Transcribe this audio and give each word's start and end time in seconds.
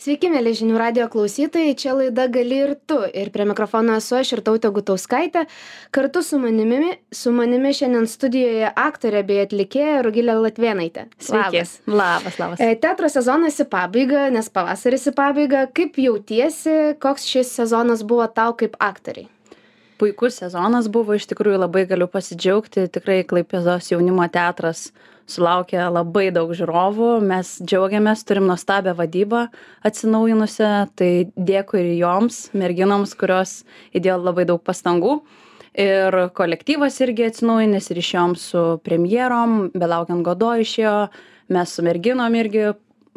Sveiki, 0.00 0.30
mėly 0.32 0.54
žinių 0.56 0.78
radio 0.80 1.06
klausytojai, 1.12 1.74
čia 1.76 1.92
laida 1.92 2.24
Gali 2.32 2.56
ir 2.64 2.70
tu. 2.88 2.96
Ir 3.04 3.28
prie 3.34 3.44
mikrofono 3.44 3.98
esu 4.00 4.14
aš 4.16 4.30
ir 4.32 4.40
tautė 4.46 4.70
Gutauskaitė. 4.72 5.42
Kartu 5.92 6.22
su 6.24 6.38
manimi, 6.40 6.94
su 7.12 7.28
manimi 7.36 7.74
šiandien 7.76 8.08
studijoje 8.08 8.70
aktorė 8.80 9.20
bei 9.28 9.42
atlikėja 9.42 9.98
Rugilė 10.06 10.38
Latvenaitė. 10.40 11.04
Sveiki. 11.20 11.66
Labas, 11.84 12.38
labas. 12.40 12.62
E, 12.64 12.78
teatro 12.80 13.10
sezonas 13.12 13.60
į 13.60 13.66
pabaigą, 13.74 14.22
nes 14.32 14.48
pavasaris 14.48 15.04
į 15.10 15.12
pabaigą. 15.20 15.66
Kaip 15.76 16.00
jautiesi, 16.00 16.78
koks 17.04 17.28
šis 17.28 17.52
sezonas 17.60 18.00
buvo 18.00 18.24
tau 18.32 18.56
kaip 18.56 18.80
aktoriai? 18.80 19.28
Puikus 20.00 20.38
sezonas 20.40 20.86
buvo, 20.88 21.12
iš 21.12 21.26
tikrųjų 21.28 21.58
labai 21.60 21.82
galiu 21.84 22.06
pasidžiaugti. 22.08 22.86
Tikrai 22.88 23.18
Klaipėzos 23.28 23.90
jaunimo 23.90 24.24
teatras 24.32 24.86
sulaukė 25.28 25.82
labai 25.92 26.30
daug 26.32 26.54
žiūrovų. 26.56 27.10
Mes 27.20 27.50
džiaugiamės 27.60 28.24
turim 28.24 28.46
nuostabią 28.48 28.94
vadybą 28.96 29.42
atsinaujinusią 29.84 30.72
tai 30.96 31.10
dėkui 31.36 31.82
ir 31.82 31.90
joms 31.98 32.46
merginoms 32.56 33.12
kurios 33.20 33.58
įdėjo 33.92 34.16
labai 34.24 34.46
daug 34.48 34.64
pastangų. 34.64 35.18
Ir 35.76 36.16
kolektyvas 36.32 36.96
irgi 37.04 37.28
atsinaujinęs 37.28 37.92
išėjom 37.92 38.38
su 38.40 38.62
premjerom 38.88 39.66
belaukiant 39.76 40.24
godo 40.24 40.54
išėjo 40.64 40.94
mes 41.52 41.76
su 41.76 41.84
merginom 41.84 42.40
irgi 42.40 42.70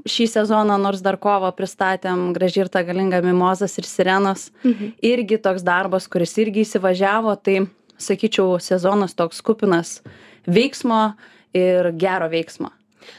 šį 0.09 0.27
sezoną 0.31 0.77
nors 0.81 1.03
dar 1.03 1.17
kovą 1.21 1.53
pristatėm 1.55 2.31
graži 2.35 2.63
ir 2.63 2.71
ta 2.71 2.83
galinga 2.83 3.21
mimozas 3.23 3.77
ir 3.79 3.87
sirenos. 3.87 4.51
Mhm. 4.63 4.93
irgi 5.01 5.37
toks 5.37 5.63
darbas 5.63 6.07
kuris 6.07 6.37
irgi 6.37 6.63
įsivažiavo 6.65 7.35
tai 7.41 7.67
sakyčiau 7.97 8.59
sezonas 8.59 9.13
toks 9.13 9.41
kupinas 9.41 10.01
veiksmo 10.47 11.13
ir 11.53 11.91
gero 11.97 12.29
veiksmo. 12.29 12.71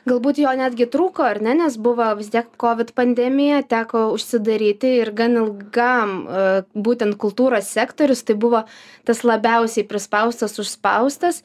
Galbūt 0.08 0.40
jo 0.40 0.52
netgi 0.56 0.86
trūko, 0.88 1.24
ar 1.24 1.40
ne, 1.44 1.54
nes 1.58 1.76
buvo 1.80 2.06
vis 2.18 2.30
tiek 2.32 2.48
COVID 2.60 2.92
pandemija, 2.96 3.62
teko 3.68 4.06
užsidaryti 4.14 4.94
ir 5.02 5.12
gan 5.16 5.36
ilgam 5.40 6.14
e, 6.24 6.46
būtent 6.72 7.18
kultūros 7.20 7.68
sektorius, 7.68 8.24
tai 8.24 8.36
buvo 8.40 8.64
tas 9.04 9.22
labiausiai 9.24 9.86
prispaustas, 9.88 10.56
užspaustas, 10.60 11.42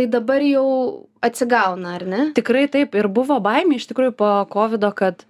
tai 0.00 0.08
dabar 0.08 0.40
jau 0.40 0.66
atsigauna, 1.20 1.96
ar 1.98 2.06
ne? 2.08 2.22
tikrai 2.36 2.64
taip 2.72 2.96
ir 2.96 3.08
buvo 3.12 3.36
baimė 3.44 3.76
iš 3.76 3.90
tikrųjų 3.90 4.14
po 4.16 4.30
kovido 4.48 4.88
kad 4.96 5.26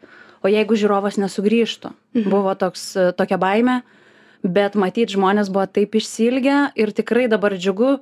o 0.47 0.49
jeigu 0.49 0.79
žiūrovas 0.79 1.19
nesugrįžtų 1.19 1.91
Mhm. 2.15 2.31
buvo 2.31 2.55
toks 2.59 2.97
e, 2.97 3.11
tokia 3.15 3.39
baimė 3.39 3.81
bet 4.43 4.75
matyt 4.75 5.13
žmonės 5.15 5.51
buvo 5.53 5.67
taip 5.67 5.95
išsiilgę 5.95 6.73
ir 6.75 6.91
tikrai 6.97 7.29
dabar 7.31 7.55
džiugu 7.55 7.99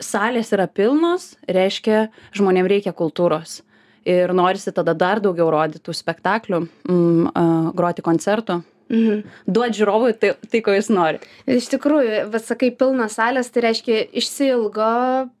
salės 0.00 0.52
yra 0.56 0.66
pilnos 0.68 1.34
reiškia 1.48 2.08
žmonėm 2.32 2.68
reikia 2.70 2.92
kultūros 2.96 3.60
ir 4.08 4.32
norisi 4.32 4.72
tada 4.72 4.94
dar 4.94 5.20
daugiau 5.20 5.50
rodyt 5.52 5.82
tų 5.84 5.92
spektaklių 5.92 6.62
mm, 6.88 7.32
a, 7.34 7.44
groti 7.76 8.02
koncertų 8.02 8.62
Mhm. 8.90 9.20
duot 9.46 9.76
žiūrovui 9.78 10.16
tai 10.18 10.32
tai 10.50 10.60
ko 10.66 10.74
jis 10.74 10.88
nori 10.90 11.20
Iš 11.46 11.68
tikrųjų, 11.76 12.24
bet 12.32 12.42
sakai, 12.42 12.72
pilnas 12.74 13.14
salės, 13.20 13.52
tai 13.54 13.62
reiškia 13.68 14.00
išsilgo 14.18 14.90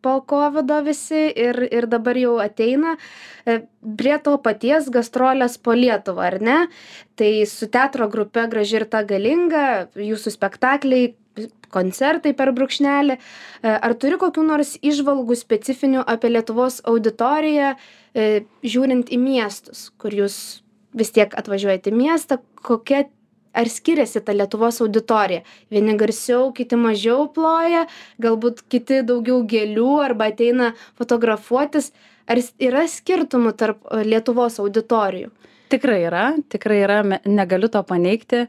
po 0.02 0.20
COVID 0.30 0.70
visi 0.86 1.26
ir, 1.34 1.58
ir 1.66 1.88
dabar 1.90 2.18
jau 2.18 2.38
ateina 2.38 2.96
E, 3.46 3.60
prie 3.96 4.16
to 4.24 4.36
paties 4.42 4.88
gastrolės 4.92 5.56
po 5.62 5.74
Lietuvą, 5.76 6.26
ar 6.28 6.38
ne? 6.44 6.58
Tai 7.18 7.30
su 7.48 7.68
teatro 7.72 8.08
grupe 8.12 8.44
graži 8.52 8.80
ir 8.80 8.86
ta 8.90 9.02
galinga, 9.06 9.88
jūsų 9.96 10.34
spektakliai, 10.36 11.14
koncertai 11.72 12.34
per 12.36 12.52
brūkšnelį. 12.56 13.16
E, 13.16 13.20
Ar 13.70 13.94
turi 14.00 14.18
kokių 14.20 14.44
nors 14.46 14.74
išvalgų 14.82 15.38
specifinių 15.38 16.04
apie 16.04 16.32
Lietuvos 16.34 16.80
auditoriją, 16.90 17.76
e, 18.14 18.44
žiūrint 18.62 19.12
į 19.12 19.20
miestus, 19.22 19.88
kur 19.96 20.14
jūs 20.14 20.60
vis 20.92 21.14
tiek 21.14 21.32
atvažiuojate 21.38 21.92
į 21.92 21.96
miestą, 21.96 22.40
kokia 22.66 23.06
ar 23.52 23.68
skiriasi 23.68 24.22
ta 24.24 24.34
Lietuvos 24.36 24.80
auditorija? 24.84 25.42
Vieni 25.70 25.96
garsiau, 25.98 26.50
kiti 26.56 26.78
mažiau 26.78 27.28
ploja, 27.34 27.86
galbūt 28.22 28.64
kiti 28.70 29.02
daugiau 29.06 29.42
gėlių 29.48 29.90
arba 30.04 30.30
ateina 30.30 30.72
fotografuotis. 31.00 31.92
Ar 32.30 32.38
yra 32.62 32.84
skirtumų 32.86 33.54
tarp 33.58 33.80
e, 33.90 34.04
Lietuvos 34.06 34.60
auditorijų? 34.62 35.32
Tikrai 35.70 36.00
yra, 36.06 36.24
tikrai 36.50 36.80
yra, 36.82 37.00
negaliu 37.26 37.70
to 37.70 37.82
paneigti, 37.86 38.44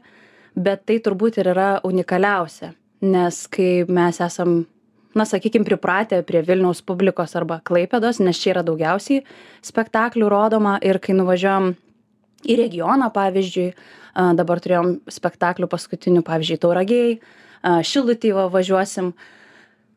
bet 0.58 0.84
tai 0.86 0.98
turbūt 1.02 1.38
ir 1.38 1.52
yra 1.52 1.68
unikaliausia, 1.86 2.72
nes 3.06 3.38
kai 3.50 3.84
mes 3.86 4.18
esam, 4.22 4.64
na, 5.14 5.26
sakykime, 5.26 5.66
pripratę 5.66 6.18
prie 6.26 6.42
Vilniaus 6.46 6.82
publikos 6.82 7.36
arba 7.38 7.60
Klaipėdos, 7.62 8.18
nes 8.22 8.38
čia 8.42 8.56
yra 8.56 8.64
daugiausiai 8.66 9.22
spektaklių 9.62 10.30
rodoma 10.34 10.76
ir 10.82 10.98
kai 11.02 11.14
nuvažiuojam 11.18 11.72
į 12.42 12.58
regioną, 12.58 13.10
pavyzdžiui, 13.14 13.70
a, 14.12 14.32
dabar 14.38 14.60
turėjom 14.62 14.96
spektaklių 15.10 15.68
paskutinių, 15.72 16.24
pavyzdžiui, 16.26 16.60
Tauragiai, 16.62 17.14
Šilutį 17.62 18.32
va 18.34 18.48
važiuosim, 18.50 19.12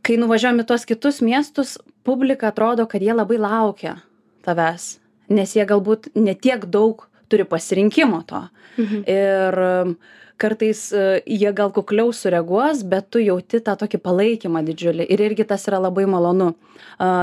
kai 0.05 0.19
nuvažiuojam 0.21 0.61
į 0.61 0.67
tuos 0.69 0.85
kitus 0.85 1.21
miestus, 1.25 1.77
publika 2.05 2.51
atrodo, 2.51 2.85
kad 2.85 3.01
jie 3.01 3.15
labai 3.15 3.39
laukia 3.41 3.97
tavęs, 4.45 4.99
nes 5.33 5.55
jie 5.57 5.65
galbūt 5.65 6.11
netiek 6.13 6.67
daug 6.69 7.07
turi 7.29 7.47
pasirinkimo 7.49 8.21
to. 8.29 8.43
Mhm. 8.77 9.01
Ir 9.09 9.57
um, 9.65 9.95
kartais 10.37 10.83
uh, 10.93 11.17
jie 11.25 11.51
gal 11.57 11.73
kukliau 11.73 12.13
sureaguos, 12.13 12.83
bet 12.85 13.09
tu 13.09 13.23
jauti 13.23 13.63
tą 13.65 13.73
tokį 13.81 14.01
palaikymą 14.03 14.61
didžiulį. 14.67 15.09
Ir 15.09 15.25
irgi 15.25 15.47
tas 15.47 15.65
yra 15.69 15.81
labai 15.87 16.05
malonu. 16.05 16.53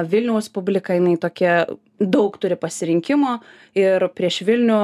Vilniaus 0.09 0.51
publika, 0.53 0.93
jinai 0.93 1.15
tokia 1.17 1.63
daug 1.97 2.35
turi 2.37 2.59
pasirinkimo 2.61 3.39
ir 3.79 4.05
prieš 4.13 4.43
Vilnių, 4.45 4.81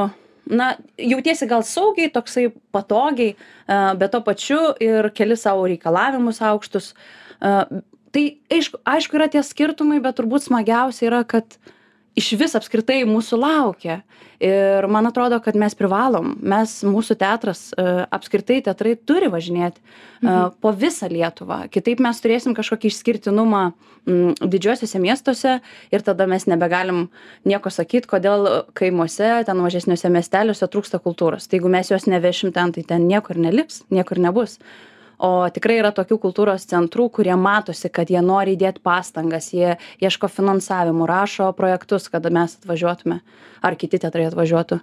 na, 0.48 0.72
jautiesi 0.98 1.48
gal 1.50 1.62
saugiai, 1.66 2.10
toksai 2.12 2.48
patogiai, 2.75 3.36
uh, 3.69 3.92
bet 3.98 4.12
to 4.14 4.22
pačiu 4.25 4.60
ir 4.82 5.10
keli 5.14 5.36
savo 5.36 5.69
reikalavimus 5.70 6.42
aukštus. 6.53 6.92
Uh, 7.38 7.81
Tai 8.09 8.22
aišku, 8.48 8.81
aišku 8.88 9.19
yra 9.19 9.26
tie 9.28 9.42
skirtumai, 9.44 9.98
bet 10.00 10.16
turbūt 10.16 10.47
smagiausia 10.47 11.10
yra, 11.10 11.19
kad 11.28 11.58
iš 12.19 12.33
vis 12.41 12.56
apskritai 12.59 13.03
mūsų 13.09 13.39
laukia. 13.41 14.03
Ir 14.43 14.87
man 14.91 15.09
atrodo, 15.09 15.41
kad 15.43 15.56
mes 15.59 15.75
privalom, 15.75 16.37
mes, 16.47 16.77
mūsų 16.87 17.17
teatras, 17.19 17.69
e, 17.75 17.84
apskritai 18.15 18.61
teatrai 18.67 18.95
turi 18.95 19.31
važinėti 19.33 19.83
mhm. 20.23 20.59
po 20.62 20.71
visą 20.71 21.11
Lietuvą. 21.11 21.65
Kitaip 21.75 22.03
mes 22.05 22.23
turėsim 22.23 22.55
kažkokį 22.59 22.93
išskirtinumą 22.93 23.65
didžiuosiuose 24.09 25.01
miestuose 25.03 25.56
ir 25.93 26.05
tada 26.06 26.29
mes 26.31 26.47
nebegalim 26.49 27.09
nieko 27.49 27.73
sakyti, 27.73 28.09
kodėl 28.09 28.47
kaimuose, 28.79 29.43
ten 29.45 29.59
mažesniuose 29.61 30.12
miesteliuose 30.15 30.71
trūksta 30.71 31.03
kultūros. 31.03 31.49
Tai 31.49 31.59
jeigu 31.59 31.73
mes 31.73 31.91
jos 31.91 32.06
nevešim 32.09 32.55
ten, 32.56 32.73
tai 32.73 32.87
ten 32.89 33.09
nieko 33.11 33.35
ir 33.35 33.43
neliks, 33.49 33.83
nieko 33.93 34.17
ir 34.17 34.23
nebus 34.29 34.56
o 35.19 35.49
tikrai 35.53 35.81
yra 35.83 35.93
tokių 35.95 36.19
kultūros 36.23 36.67
centrų 36.71 37.09
kurie 37.19 37.34
matosi 37.37 37.91
kad 37.91 38.11
jie 38.11 38.23
nori 38.25 38.55
įdėt 38.56 38.81
pastangas 38.87 39.51
jie 39.53 39.77
ieško 40.03 40.31
finansavimų 40.31 41.11
rašo 41.11 41.51
projektus 41.59 42.09
kad 42.12 42.27
mes 42.33 42.56
atvažiuotume 42.61 43.21
ar 43.62 43.79
kiti 43.79 43.99
teatrai 43.99 44.29
atvažiuotų. 44.31 44.81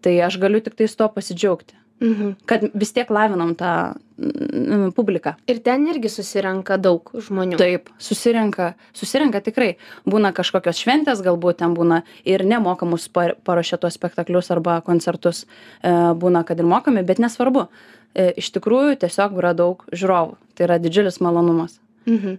Tai 0.00 0.16
aš 0.24 0.40
galiu 0.40 0.62
tiktais 0.64 0.96
tuo 0.96 1.08
pasidžiaugti 1.12 1.79
Mhm. 2.00 2.30
kad 2.46 2.64
vis 2.74 2.92
tiek 2.96 3.10
lavinam 3.12 3.54
tą 3.54 3.94
mm, 4.18 4.92
publiką 4.96 5.34
Ir 5.46 5.58
ten 5.60 5.86
irgi 5.88 6.08
susirenka 6.08 6.76
daug 6.80 7.10
žmonių. 7.12 7.58
taip 7.60 7.90
susirenka 7.98 8.74
susirenka 8.92 9.40
tikrai 9.40 9.76
būna 10.06 10.32
kažkokios 10.32 10.80
šventės 10.80 11.20
galbūt 11.22 11.58
ten 11.60 11.74
būna 11.76 12.02
ir 12.24 12.44
nemokamus 12.44 13.08
par 13.12 13.34
paruošia 13.44 13.76
tuos 13.78 13.94
spektaklius 13.94 14.50
arba 14.50 14.80
koncertus 14.80 15.44
e, 15.82 15.90
būna 15.90 16.44
kad 16.46 16.58
ir 16.58 16.64
mokami 16.64 17.02
bet 17.04 17.18
nesvarbu 17.18 17.68
e, 18.14 18.32
iš 18.36 18.50
tikrųjų 18.56 18.96
tiesiog 19.04 19.36
yra 19.38 19.52
daug 19.54 19.84
žiūrovų 19.92 20.36
tai 20.56 20.64
yra 20.64 20.78
didžiulis 20.78 21.20
malonumas 21.20 21.78
Mhm. 22.06 22.38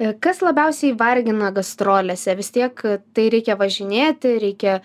E, 0.00 0.12
Kas 0.24 0.40
labiausiai 0.40 0.94
vargina 0.96 1.50
gastrolėse? 1.52 2.32
Vis 2.36 2.48
tiek 2.50 2.72
tai 3.12 3.26
reikia 3.28 3.58
važinėti, 3.60 4.38
reikia 4.40 4.78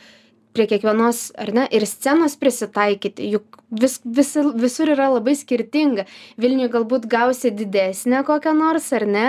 prie 0.58 0.66
kiekvienos, 0.74 1.22
ar 1.38 1.54
ne, 1.56 1.68
ir 1.78 1.86
scenos 1.88 2.36
prisitaikyti, 2.42 3.30
juk 3.38 3.62
vis, 3.78 4.00
vis, 4.04 4.34
visur 4.58 4.90
yra 4.96 5.12
labai 5.14 5.38
skirtinga. 5.38 6.08
Vilniuje 6.42 6.74
galbūt 6.74 7.06
gausi 7.12 7.54
didesnę 7.54 8.24
kokią 8.28 8.56
nors, 8.58 8.90
ar 8.98 9.06
ne, 9.08 9.28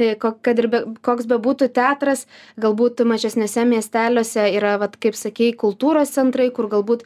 E, 0.00 0.14
ko- 0.16 0.32
kad 0.42 0.58
ir 0.62 0.68
be, 0.72 0.78
koks 1.04 1.26
bebūtų 1.28 1.66
teatras, 1.76 2.22
galbūt 2.56 3.02
mažesnėse 3.04 3.66
miesteliuose 3.68 4.46
yra, 4.56 4.78
vat, 4.80 4.94
kaip 5.02 5.12
sakėjai, 5.18 5.56
kultūros 5.60 6.12
centrai, 6.14 6.46
kur 6.56 6.68
galbūt 6.72 7.02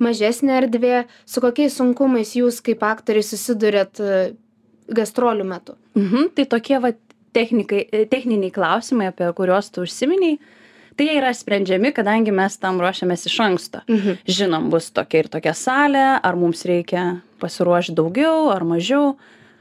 mažesnė 0.00 0.54
erdvė, 0.62 1.02
su 1.28 1.42
kokiais 1.44 1.76
sunkumais 1.76 2.32
jūs 2.38 2.62
kaip 2.64 2.80
aktoriai 2.88 3.26
susidurėt 3.26 4.00
e, 4.00 4.20
gastrolių 4.88 5.44
metu. 5.50 5.76
Mhm, 5.98 6.30
tai 6.38 6.46
tokie 6.48 6.78
va 6.80 6.94
technikai, 7.36 7.82
e, 7.92 8.06
techniniai 8.08 8.54
klausimai, 8.54 9.10
apie 9.12 9.28
kuriuos 9.36 9.68
tu 9.74 9.84
užsiminiai, 9.84 10.38
tai 10.98 11.06
yra 11.20 11.30
sprendžiami, 11.34 11.92
kadangi 11.94 12.32
mes 12.34 12.56
tam 12.58 12.80
ruošiamės 12.82 13.26
iš 13.30 13.36
anksto. 13.44 13.80
Mhm. 13.88 14.18
Žinom, 14.26 14.68
bus 14.72 14.90
tokia 14.90 15.22
ir 15.24 15.28
tokia 15.32 15.54
salė, 15.54 16.18
ar 16.22 16.36
mums 16.36 16.64
reikia 16.68 17.20
pasiruošti 17.40 17.94
daugiau 17.94 18.50
ar 18.50 18.66
mažiau, 18.66 19.14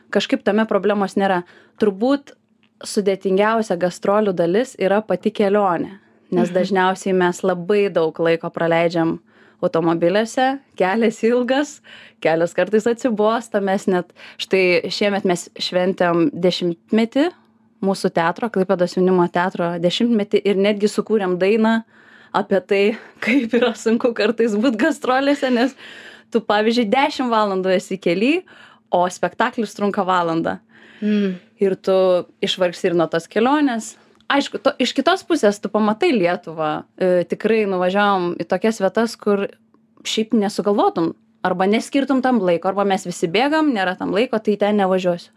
kažkaip 0.10 0.42
tame 0.44 0.66
problemos 0.66 1.13
nėra. 1.19 1.44
Turbūt 1.78 2.34
sudėtingiausia 2.84 3.78
gastrolių 3.80 4.34
dalis 4.38 4.75
yra 4.80 5.01
pati 5.06 5.31
kelionė, 5.31 6.00
nes 6.31 6.50
Mhm. 6.50 6.56
dažniausiai 6.57 7.13
mes 7.16 7.42
labai 7.44 7.89
daug 7.94 8.18
laiko 8.19 8.50
praleidžiam 8.50 9.19
automobiliuose 9.62 10.60
kelias 10.78 11.24
ilgas 11.24 11.81
kelias 12.22 12.54
kartais 12.54 12.86
atsibosta 12.86 13.62
mes 13.62 13.88
net 13.88 14.12
štai 14.38 14.86
šiemet 14.94 15.25
mes 15.25 15.50
šventėm 15.57 16.30
dešimtmetį 16.34 17.31
mūsų 17.83 18.12
teatro 18.15 18.50
klaipėdos 18.53 18.97
jaunimo 18.97 19.25
teatro 19.33 19.75
dešimtmetį 19.81 20.41
ir 20.45 20.59
netgi 20.59 20.89
sukūrėm 20.91 21.38
dainą 21.41 21.81
apie 22.35 22.62
tai 22.62 22.83
kaip 23.25 23.53
yra 23.57 23.74
sunku 23.77 24.13
kartais 24.18 24.56
būt 24.57 24.79
gastrolėse 24.81 25.51
nes 25.53 25.75
tu 26.33 26.41
pavyzdžiui 26.44 26.89
dešim 26.91 27.29
valandų 27.33 27.75
esi 27.77 28.00
kely 28.01 28.33
o 28.91 29.03
spektaklis 29.12 29.75
trunka 29.77 30.06
valandą. 30.07 30.59
Mm. 30.97 31.35
ir 31.62 31.75
tu 31.77 31.94
išvargsi 32.41 32.88
ir 32.89 32.95
nuo 32.97 33.06
tos 33.09 33.27
kelionės. 33.29 33.95
Aišku 34.33 34.57
to 34.62 34.71
iš 34.81 34.95
kitos 34.97 35.21
pusės 35.25 35.59
tu 35.62 35.69
pamatai 35.69 36.09
lietuvą. 36.13 36.71
E, 36.97 37.24
tikrai 37.29 37.68
nuvažiavom 37.69 38.31
į 38.41 38.47
tokias 38.50 38.81
vietas 38.81 39.13
kur 39.18 39.45
šiaip 40.06 40.33
nesugalvotum 40.33 41.12
arba 41.45 41.68
neskirtum 41.69 42.21
tam 42.25 42.41
laiko 42.41 42.71
arba 42.71 42.85
mes 42.85 43.06
visi 43.06 43.29
bėgam 43.29 43.69
nėra 43.74 43.94
tam 44.00 44.13
laiko 44.13 44.39
tai 44.41 44.57
ten 44.57 44.81
nevažiuosiu 44.81 45.31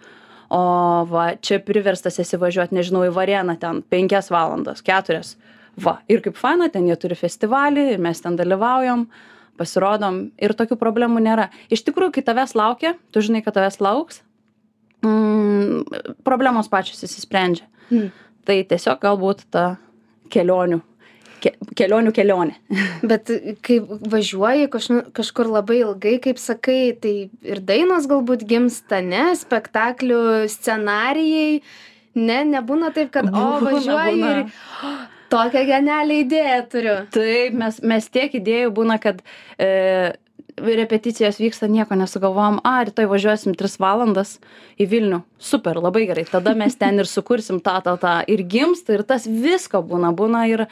o 0.50 0.62
va 1.10 1.26
čia 1.38 1.60
priverstas 1.62 2.18
esi 2.22 2.38
važiuot 2.40 2.74
nežinau 2.74 3.04
į 3.06 3.14
varėną 3.14 3.56
ten 3.62 3.82
penkias 3.86 4.30
valandas 4.34 4.82
keturias. 4.86 5.36
Va 5.80 6.00
ir 6.10 6.22
kaip 6.24 6.38
faina 6.38 6.68
ten 6.68 6.88
jie 6.88 6.96
turi 6.98 7.18
festivalį 7.18 7.92
ir 7.94 8.02
mes 8.02 8.20
ten 8.20 8.36
dalyvaujam 8.38 9.06
pasirodom 9.60 10.24
ir 10.40 10.56
tokių 10.56 10.78
problemų 10.80 11.22
nėra. 11.22 11.48
Iš 11.70 11.84
tikrųjų 11.86 12.16
kai 12.16 12.26
tavęs 12.26 12.56
laukia 12.58 12.96
tu 13.14 13.22
žinai 13.22 13.44
kad 13.46 13.54
tavęs 13.56 13.78
lauks 13.84 14.22
mm, 15.06 16.20
problemos 16.26 16.70
pačios 16.72 17.04
išsisprendžia. 17.06 17.66
Mm. 17.90 18.10
tai 18.46 18.62
tiesiog 18.62 19.00
galbūt 19.02 19.48
ta 19.50 19.64
kelionių 20.30 20.78
ke, 21.42 21.54
kelionių 21.78 22.12
kelionė. 22.16 22.56
Bet 23.10 23.30
kai 23.66 23.80
važiuoji 23.84 24.70
kažnu, 24.72 25.02
kažkur 25.16 25.50
labai 25.50 25.80
ilgai, 25.82 26.16
kaip 26.22 26.40
sakai, 26.42 26.80
tai 27.00 27.14
ir 27.46 27.62
dainos 27.66 28.08
galbūt 28.10 28.44
gimsta, 28.48 29.02
ne, 29.04 29.30
spektaklių 29.38 30.48
scenarijai, 30.52 31.60
ne, 32.20 32.42
nebūna 32.54 32.92
taip, 32.96 33.12
kad, 33.14 33.30
o, 33.30 33.46
važiuoji 33.64 34.18
būna. 34.20 34.34
ir 34.34 34.42
"O, 34.86 34.94
tokią 35.34 35.66
genialią 35.68 36.24
idėją 36.24 36.64
turiu. 36.72 36.96
taip 37.14 37.54
mes 37.54 37.78
mes 37.82 38.10
tiek 38.10 38.34
idėjų 38.34 38.74
būna 38.74 38.98
kad 39.02 39.22
e, 39.58 40.16
repeticijos 40.60 41.38
vyksta 41.40 41.68
nieko 41.70 41.96
nesugalvojam 41.98 42.60
a 42.66 42.80
rytoj 42.84 43.08
važiuosim 43.10 43.54
tris 43.58 43.78
valandas 43.80 44.38
į 44.80 44.88
vilnių. 44.90 45.22
Super 45.38 45.80
labai 45.80 46.06
gerai. 46.10 46.26
Tada 46.28 46.54
mes 46.58 46.76
ten 46.76 46.98
ir 47.00 47.08
sukursim 47.08 47.60
tą 47.64 47.78
tą 47.84 47.96
tą. 48.00 48.16
Ir 48.28 48.42
gimsta 48.42 48.96
ir 48.96 49.04
tas 49.06 49.26
visko 49.26 49.82
būna 49.86 50.12
būna 50.16 50.44
ir 50.50 50.66
e, 50.66 50.68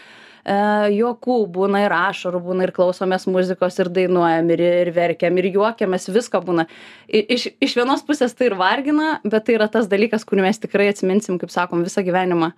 juokų 0.47 1.39
būna 1.55 1.85
ir 1.87 1.95
ašarų 1.97 2.43
būna 2.45 2.69
ir 2.69 2.75
klausomės 2.77 3.27
muzikos 3.31 3.79
ir 3.83 3.91
dainuojam 3.95 4.53
ir 4.55 4.65
ir 4.67 4.93
verkiam 4.97 5.39
ir 5.41 5.51
juokiamės 5.55 6.09
visko 6.15 6.43
būna 6.45 6.69
iš 7.09 7.49
iš 7.61 7.77
vienos 7.79 8.05
pusės 8.07 8.37
tai 8.37 8.51
ir 8.51 8.59
vargina 8.59 9.19
bet 9.25 9.49
tai 9.49 9.59
yra 9.59 9.69
tas 9.73 9.91
dalykas 9.91 10.25
kurį 10.29 10.47
mes 10.49 10.63
tikrai 10.63 10.91
atsiminsim 10.93 11.39
kaip 11.39 11.53
sakom 11.55 11.85
visą 11.87 12.05
gyvenimą 12.07 12.53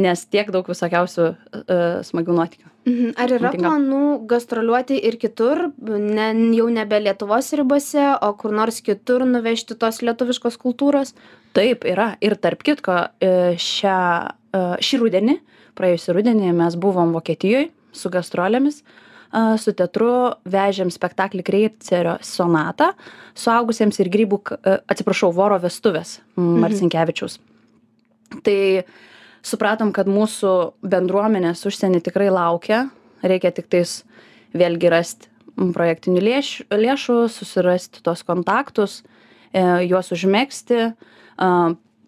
nes 0.00 0.26
tiek 0.26 0.50
daug 0.54 0.68
visokiausių 0.70 1.30
e, 1.30 1.80
smagių 2.06 2.36
nuotykių 2.36 2.70
Mhm. 2.88 3.12
Ar 3.20 3.28
yra 3.28 3.50
Nutinka. 3.50 3.68
planų 3.68 4.04
gastroliuoti 4.28 4.96
ir 5.04 5.18
kitur, 5.20 5.66
ne, 5.84 6.30
jau 6.56 6.68
nebe 6.72 7.00
Lietuvos 7.04 7.52
ribose, 7.58 8.06
o 8.24 8.32
kur 8.40 8.54
nors 8.56 8.80
kitur 8.80 9.26
nuvežti 9.28 9.76
tos 9.76 10.00
lietuviškos 10.00 10.56
kultūros? 10.56 11.12
Taip, 11.52 11.84
yra. 11.84 12.14
Ir 12.24 12.38
tarp 12.40 12.64
kitko, 12.64 13.10
e, 13.20 13.56
šią, 13.60 14.32
e, 14.54 14.62
šį 14.80 15.00
rudenį, 15.02 15.36
praėjusį 15.80 16.16
rudenį 16.16 16.52
mes 16.56 16.76
buvom 16.80 17.14
Vokietijoje 17.16 17.70
su 17.96 18.12
gastrolėmis. 18.12 18.82
Su 19.62 19.70
teatru 19.78 20.34
vežėm 20.50 20.88
spektaklį 20.90 21.44
Kreicerio 21.46 22.16
sonatą, 22.26 22.88
suaugusiems 23.38 24.00
ir 24.02 24.08
grybų, 24.10 24.40
atsiprašau, 24.90 25.30
voro 25.30 25.54
vestuvės 25.62 26.16
Marcinkievičiaus. 26.34 27.36
Tai 28.42 28.58
supratom, 29.46 29.92
kad 29.94 30.10
mūsų 30.10 30.54
bendruomenės 30.82 31.62
užsienį 31.62 32.02
tikrai 32.08 32.26
laukia, 32.34 32.88
reikia 33.22 33.54
tik 33.54 33.70
tais 33.70 34.00
vėlgi 34.50 34.90
rasti 34.90 35.30
projektinių 35.54 36.24
lėšų, 36.24 36.66
lėšų 36.74 37.16
susirasti 37.30 38.02
tos 38.02 38.24
kontaktus, 38.26 39.02
e, 39.52 39.62
juos 39.86 40.10
užmėgsti. 40.14 40.94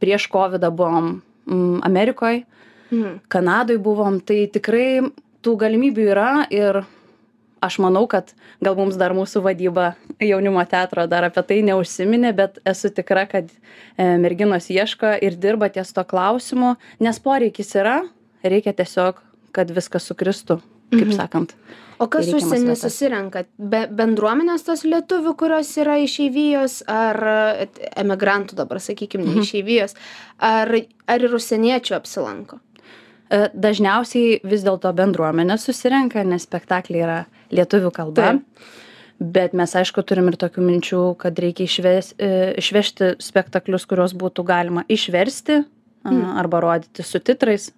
Prieš 0.02 0.26
COVID 0.32 0.66
buvom 0.74 1.22
Amerikoje, 1.86 2.42
Mhm. 2.92 3.20
Kanadoje 3.32 3.78
buvom, 3.82 4.20
tai 4.20 4.46
tikrai 4.52 5.00
tų 5.42 5.56
galimybių 5.58 6.04
yra 6.12 6.46
ir 6.52 6.82
aš 7.62 7.78
manau, 7.78 8.06
kad 8.10 8.32
gal 8.60 8.74
mums 8.76 8.96
dar 8.98 9.14
mūsų 9.14 9.40
vadyba 9.44 9.94
jaunimo 10.20 10.62
teatro 10.68 11.06
dar 11.06 11.24
apie 11.28 11.42
tai 11.46 11.60
neužsiminė, 11.62 12.32
bet 12.36 12.58
esu 12.66 12.90
tikra, 12.90 13.24
kad 13.30 13.48
e, 13.96 14.16
merginos 14.18 14.66
ieško 14.68 15.14
ir 15.22 15.36
dirba 15.38 15.68
ties 15.70 15.92
to 15.94 16.02
klausimu, 16.04 16.76
nes 17.00 17.18
poreikis 17.22 17.70
yra, 17.78 18.00
reikia 18.42 18.74
tiesiog, 18.74 19.22
kad 19.54 19.70
viskas 19.70 20.04
sukristų, 20.10 20.58
kaip 20.90 21.06
Mhm. 21.06 21.16
sakant. 21.16 21.54
O 22.02 22.08
kas 22.10 22.26
užsienį 22.26 22.74
susirenka? 22.74 23.44
Be, 23.58 23.86
bendruomenės 23.86 24.64
tos 24.66 24.82
lietuvių, 24.82 25.36
kurios 25.38 25.70
yra 25.78 25.96
išeivijos, 26.02 26.82
ar 26.88 27.16
emigrantų 27.96 28.54
dabar, 28.58 28.78
sakykime, 28.82 29.24
ne 29.24 29.34
Mhm. 29.36 29.40
išeivijos, 29.46 29.94
ar, 30.40 30.68
ar 31.06 31.20
ir 31.22 31.30
užsieniečių 31.30 31.94
apsilanko? 31.94 32.58
E, 33.32 33.42
Dažniausiai 33.56 34.40
vis 34.44 34.64
dėlto 34.66 34.92
bendruomenė 34.96 35.56
susirenka, 35.60 36.24
nes 36.26 36.44
spektakliai 36.44 37.04
yra 37.06 37.18
lietuvių 37.54 37.92
kalba. 37.94 38.32
Taip. 38.32 38.70
Bet 39.22 39.52
mes 39.54 39.70
aišku 39.78 40.02
turim 40.02 40.32
ir 40.32 40.36
tokių 40.40 40.64
minčių, 40.66 41.02
kad 41.20 41.36
reikia 41.38 41.68
išves, 41.68 42.14
e, 42.18 42.54
išvežti 42.58 43.14
spektaklius, 43.22 43.86
kuriuos 43.86 44.16
būtų 44.18 44.44
galima 44.48 44.84
išversti 44.90 45.62
Mm. 46.02 46.38
arba 46.38 46.60
rodyti 46.60 47.02
su 47.02 47.20
titrais. 47.20 47.70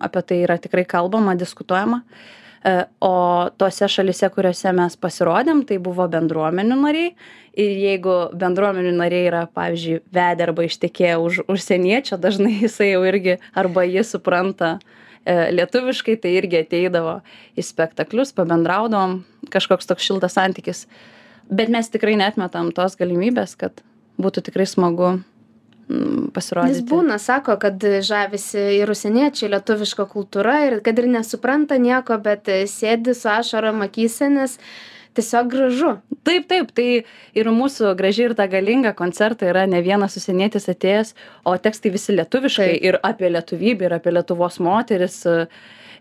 Apie 0.00 0.22
tai 0.22 0.38
yra 0.46 0.56
tikrai 0.56 0.86
kalbama, 0.88 1.34
diskutuojama. 1.36 2.00
E, 2.00 2.43
O 2.64 3.48
tose 3.60 3.88
šalise, 3.92 4.30
kuriuose 4.32 4.70
mes 4.72 4.94
pasirodėm, 4.96 5.60
tai 5.68 5.76
buvo 5.84 6.06
bendruomenių 6.08 6.78
nariai. 6.80 7.10
Ir 7.60 7.72
jeigu 7.76 8.14
bendruomenių 8.40 8.94
nariai 8.96 9.28
yra, 9.28 9.42
pavyzdžiui, 9.52 9.98
vedę 10.16 10.46
arba 10.46 10.64
ištekėję 10.64 11.18
už 11.20 11.42
užsieniečio, 11.52 12.16
dažnai 12.18 12.54
jisai 12.64 12.94
jau 12.94 13.02
irgi 13.06 13.36
arba 13.52 13.84
jis 13.84 14.14
supranta 14.16 14.78
e, 14.78 15.52
lietuviškai, 15.54 16.16
tai 16.24 16.32
irgi 16.40 16.62
ateidavo 16.64 17.18
į 17.52 17.66
spektaklius, 17.68 18.32
pabendraudavom, 18.34 19.20
kažkoks 19.52 19.92
toks 19.92 20.08
šiltas 20.08 20.38
santykis. 20.40 20.86
Bet 21.52 21.68
mes 21.68 21.92
tikrai 21.92 22.16
netmetam 22.16 22.72
tos 22.72 22.96
galimybės, 22.96 23.58
kad 23.60 23.84
būtų 24.16 24.48
tikrai 24.48 24.64
smagu 24.66 25.18
mm, 25.88 26.24
Jis 26.24 26.32
pasirodyti. 26.34 26.86
būna, 26.90 27.18
sako, 27.22 27.56
kad 27.62 27.82
žavisi 27.82 28.62
ir 28.78 28.90
užsieniečiai 28.90 29.52
lietuviška 29.52 30.06
kultūra 30.10 30.58
ir 30.68 30.80
kad 30.84 30.98
ir 30.98 31.08
nesupranta 31.12 31.78
nieko, 31.78 32.18
bet 32.22 32.50
sėdi 32.70 33.14
su 33.14 33.30
ašarom 33.32 33.84
akyse, 33.86 34.28
nes 34.32 34.58
tiesiog 35.14 35.50
gražu. 35.50 35.92
Taip, 36.26 36.48
taip, 36.50 36.72
tai 36.74 37.04
ir 37.36 37.50
mūsų 37.54 37.94
graži 37.98 38.28
ir 38.28 38.34
ta 38.38 38.48
galinga 38.50 38.94
koncertai 38.98 39.52
yra 39.52 39.64
ne 39.70 39.80
vienas 39.84 40.16
užsienietis 40.18 40.68
atėjęs, 40.72 41.14
o 41.46 41.54
tekstai 41.56 41.92
visi 41.94 42.16
lietuviškai 42.16 42.70
Taip. 42.72 42.86
ir 42.88 43.00
apie 43.02 43.30
lietuvybę, 43.30 43.88
ir 43.88 43.98
apie 44.00 44.14
Lietuvos 44.14 44.58
moteris. 44.62 45.22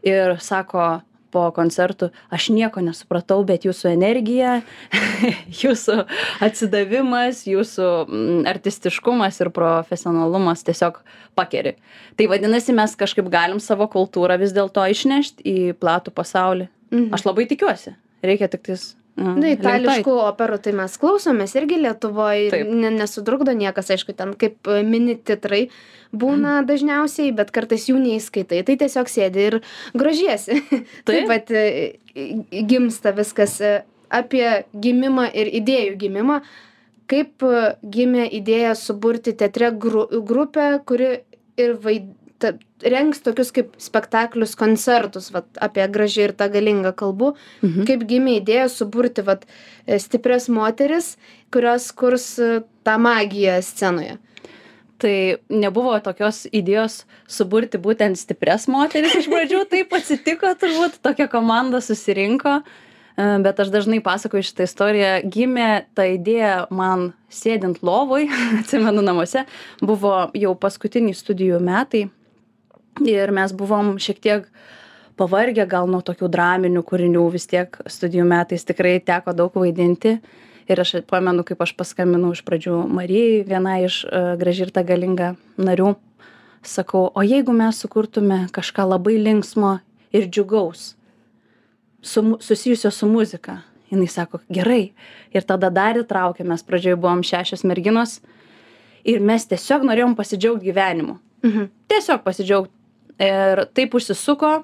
Ir 0.04 0.36
sako 0.44 1.04
po 1.34 1.48
koncertų, 1.56 2.12
aš 2.34 2.50
nieko 2.54 2.84
nesupratau, 2.86 3.42
bet 3.48 3.66
jūsų 3.68 3.92
energija, 3.94 4.60
jūsų 5.64 5.98
atsidavimas, 6.46 7.44
jūsų 7.50 7.90
mm, 8.06 8.40
artistiškumas 8.54 9.42
ir 9.42 9.52
profesionalumas 9.56 10.66
tiesiog 10.68 11.02
pakeri. 11.38 11.76
Tai 12.20 12.30
vadinasi, 12.32 12.76
mes 12.78 12.96
kažkaip 13.00 13.30
galim 13.34 13.62
savo 13.64 13.90
kultūrą 13.92 14.38
vis 14.42 14.54
dėlto 14.56 14.86
išnešti 14.94 15.44
į 15.44 15.58
platų 15.82 16.14
pasaulį. 16.16 16.70
Mhm. 16.94 17.14
Aš 17.18 17.26
labai 17.26 17.48
tikiuosi. 17.50 17.98
Reikia 18.24 18.48
tik 18.52 18.70
tais. 18.70 18.94
Na, 19.16 19.36
eit. 19.46 19.60
itališkų 19.62 20.14
operų 20.26 20.58
tai 20.66 20.72
mes 20.74 20.96
klausomės 20.98 21.52
irgi 21.60 21.78
Lietuvoje, 21.84 22.48
Taip. 22.50 22.72
ne, 22.74 22.90
nesudrukdo 22.96 23.54
niekas, 23.54 23.92
aišku, 23.94 24.16
ten 24.18 24.32
kaip 24.34 24.66
e, 24.66 24.80
mini 24.84 25.14
titrai 25.16 25.68
būna 26.14 26.56
Mhm. 26.64 26.68
dažniausiai, 26.72 27.36
bet 27.38 27.52
kartais 27.54 27.86
jų 27.90 28.00
neįskaitai, 28.02 28.64
tai 28.66 28.76
tiesiog 28.82 29.08
sėdi 29.14 29.46
ir 29.52 29.60
grožiesi. 29.94 30.58
Taip 31.06 31.28
Taip. 31.28 31.28
pat 31.30 31.52
e, 31.52 31.94
gimsta 32.66 33.14
viskas 33.14 33.60
e, 33.62 33.84
apie 34.10 34.66
gimimą 34.74 35.28
ir 35.34 35.48
idėjų 35.62 35.96
gimimą. 36.08 36.42
Kaip 37.08 37.44
gimė 37.84 38.26
idėja 38.34 38.74
suburti 38.80 39.34
teatre 39.38 39.70
gru, 39.78 40.08
grupę, 40.26 40.80
kuri 40.88 41.20
ir 41.60 41.74
vaid, 41.84 42.08
ta, 42.40 42.54
rengs 42.90 43.22
tokius 43.24 43.52
kaip 43.56 43.74
spektaklius, 43.82 44.56
koncertus, 44.60 45.30
vat, 45.34 45.48
apie 45.64 45.86
gražiai 45.92 46.30
ir 46.30 46.36
tą 46.38 46.50
galingą 46.54 46.94
kalbų. 46.98 47.34
Mhm. 47.62 47.88
Kaip 47.90 48.06
gimė 48.10 48.38
idėja 48.42 48.68
suburti 48.72 49.26
vat, 49.26 49.46
e, 49.88 50.00
stiprias 50.00 50.50
moteris, 50.50 51.16
kurios 51.54 51.92
kurs 51.96 52.38
e, 52.40 52.62
tą 52.86 52.98
magiją 53.02 53.60
scenoje. 53.64 54.18
Tai 55.04 55.16
nebuvo 55.52 55.98
tokios 56.00 56.46
idėjos 56.56 57.04
suburti 57.28 57.80
būtent 57.82 58.16
stipres 58.16 58.70
moteris 58.72 59.18
iš 59.20 59.28
pradžių, 59.32 59.66
taip 59.74 59.94
atsitiko 59.98 60.54
turbūt, 60.60 61.02
tokia 61.04 61.28
komanda 61.28 61.82
susirinko. 61.82 62.62
bet 63.16 63.60
aš 63.60 63.68
dažnai 63.70 64.00
pasakoju 64.02 64.42
šitą 64.42 64.66
istoriją. 64.66 65.10
Gimė 65.30 65.86
ta 65.94 66.08
idėja 66.10 66.66
man 66.74 67.12
sėdint 67.30 67.84
lovoj, 67.86 68.26
atsimenu 68.64 69.04
namuose, 69.06 69.46
buvo 69.82 70.32
jau 70.34 70.56
paskutiniai 70.58 71.14
studijų 71.14 71.60
metai 71.62 72.08
ir 73.02 73.32
mes 73.34 73.54
buvom 73.56 73.96
šiek 74.02 74.20
tiek 74.22 74.48
pavargę 75.18 75.66
gal 75.70 75.90
nuo 75.90 76.02
tokių 76.06 76.30
draminių 76.32 76.84
kūrinių, 76.86 77.26
vis 77.34 77.48
tiek 77.50 77.78
studijų 77.86 78.26
metais 78.28 78.66
tikrai 78.66 78.98
teko 79.04 79.34
daug 79.38 79.54
vaidinti. 79.58 80.18
Ir 80.64 80.80
aš 80.80 81.02
pamenu, 81.10 81.44
kaip 81.44 81.60
aš 81.62 81.74
paskambinau 81.76 82.32
iš 82.32 82.42
pradžių 82.48 82.86
Marijai, 82.88 83.44
viena 83.44 83.76
iš 83.84 84.04
uh, 84.08 84.34
gražirta 84.40 84.84
galinga 84.88 85.34
narių. 85.60 85.92
Sakau, 86.64 87.10
o 87.12 87.24
jeigu 87.28 87.52
mes 87.52 87.82
sukurtume 87.84 88.46
kažką 88.56 88.86
labai 88.88 89.18
linksmo 89.20 89.82
ir 90.16 90.30
džiugaus, 90.32 90.94
su, 92.00 92.38
susijusio 92.40 92.92
su 92.92 93.10
muzika. 93.12 93.60
Jis 93.92 94.16
sako, 94.16 94.40
gerai. 94.50 94.94
Ir 95.36 95.44
tada 95.46 95.70
dar 95.70 96.00
įtraukė, 96.00 96.46
mes 96.48 96.64
pradžioje 96.66 96.98
buvom 96.98 97.22
šešios 97.28 97.62
merginos 97.68 98.22
ir 99.06 99.22
mes 99.22 99.46
tiesiog 99.46 99.84
norėjom 99.86 100.16
pasidžiaugti 100.18 100.72
gyvenimu. 100.72 101.20
Mhm. 101.44 101.68
Tiesiog 101.92 102.24
pasidžiaugti. 102.24 102.74
Ir 103.24 103.64
taip 103.78 103.96
užsisuko, 103.96 104.64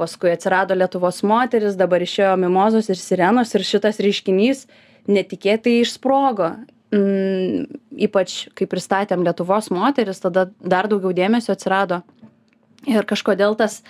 paskui 0.00 0.32
atsirado 0.32 0.76
Lietuvos 0.78 1.22
moteris, 1.26 1.76
dabar 1.78 2.02
išėjo 2.04 2.36
mimozos 2.40 2.88
ir 2.92 3.00
sirenos 3.00 3.52
ir 3.56 3.66
šitas 3.66 4.00
reiškinys 4.00 4.66
netikėtai 5.10 5.80
išsprogo. 5.82 6.54
Mm, 6.94 7.66
ypač 8.08 8.48
kai 8.58 8.66
pristatėm 8.70 9.22
Lietuvos 9.26 9.70
moteris, 9.74 10.22
tada 10.22 10.48
dar 10.58 10.88
daugiau 10.90 11.12
dėmesio 11.14 11.54
atsirado. 11.54 12.00
Ir 12.88 13.04
kažkodėl 13.04 13.54
tas 13.60 13.82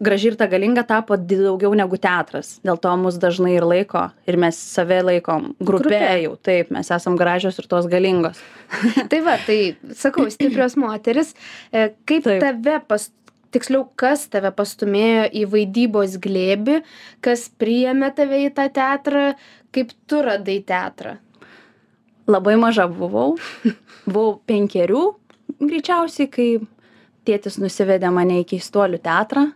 graži 0.00 0.30
ir 0.30 0.36
ta 0.40 0.46
galinga 0.48 0.82
tapo 0.88 1.18
daugiau 1.18 1.74
negu 1.76 1.98
teatras 2.00 2.54
dėl 2.64 2.78
to 2.80 2.92
mus 3.00 3.18
dažnai 3.20 3.56
ir 3.58 3.66
laiko 3.66 4.06
ir 4.30 4.38
mes 4.40 4.56
save 4.56 5.02
laikom 5.04 5.50
grupe 5.58 5.90
Grupe. 5.90 6.22
jau 6.22 6.36
taip 6.48 6.70
mes 6.72 6.90
esam 6.94 7.18
gražios 7.18 7.58
ir 7.58 7.68
tos 7.68 7.88
galingos 7.90 8.40
Tai 9.10 9.20
va, 9.24 9.36
tai 9.44 9.76
sakau, 9.96 10.26
stiprios 10.32 10.76
moteris. 10.76 11.34
E, 11.72 11.90
Kaip 12.08 12.26
Taip. 12.26 12.42
tave 12.42 12.78
pas, 12.88 13.06
tiksliau, 13.54 13.86
kas 13.98 14.26
tave 14.32 14.50
pastumėjo 14.54 15.28
į 15.32 15.46
vaidybos 15.54 16.18
glėbi, 16.22 16.82
kas 17.24 17.46
priėmė 17.60 18.12
tave 18.16 18.44
į 18.46 18.52
tą 18.56 18.68
teatrą, 18.80 19.30
kaip 19.74 19.94
tu 20.06 20.20
radai 20.26 20.60
teatrą? 20.66 21.18
labai 22.28 22.56
maža 22.56 22.86
buvau. 22.88 23.36
Buvau 24.08 24.38
penkerių 24.48 25.02
greičiausiai 25.58 26.28
kai 26.32 26.48
tėtis 27.28 27.58
nusivedė 27.60 28.10
mane 28.14 28.42
į 28.42 28.46
keistuolių 28.52 29.00
teatrą. 29.04 29.48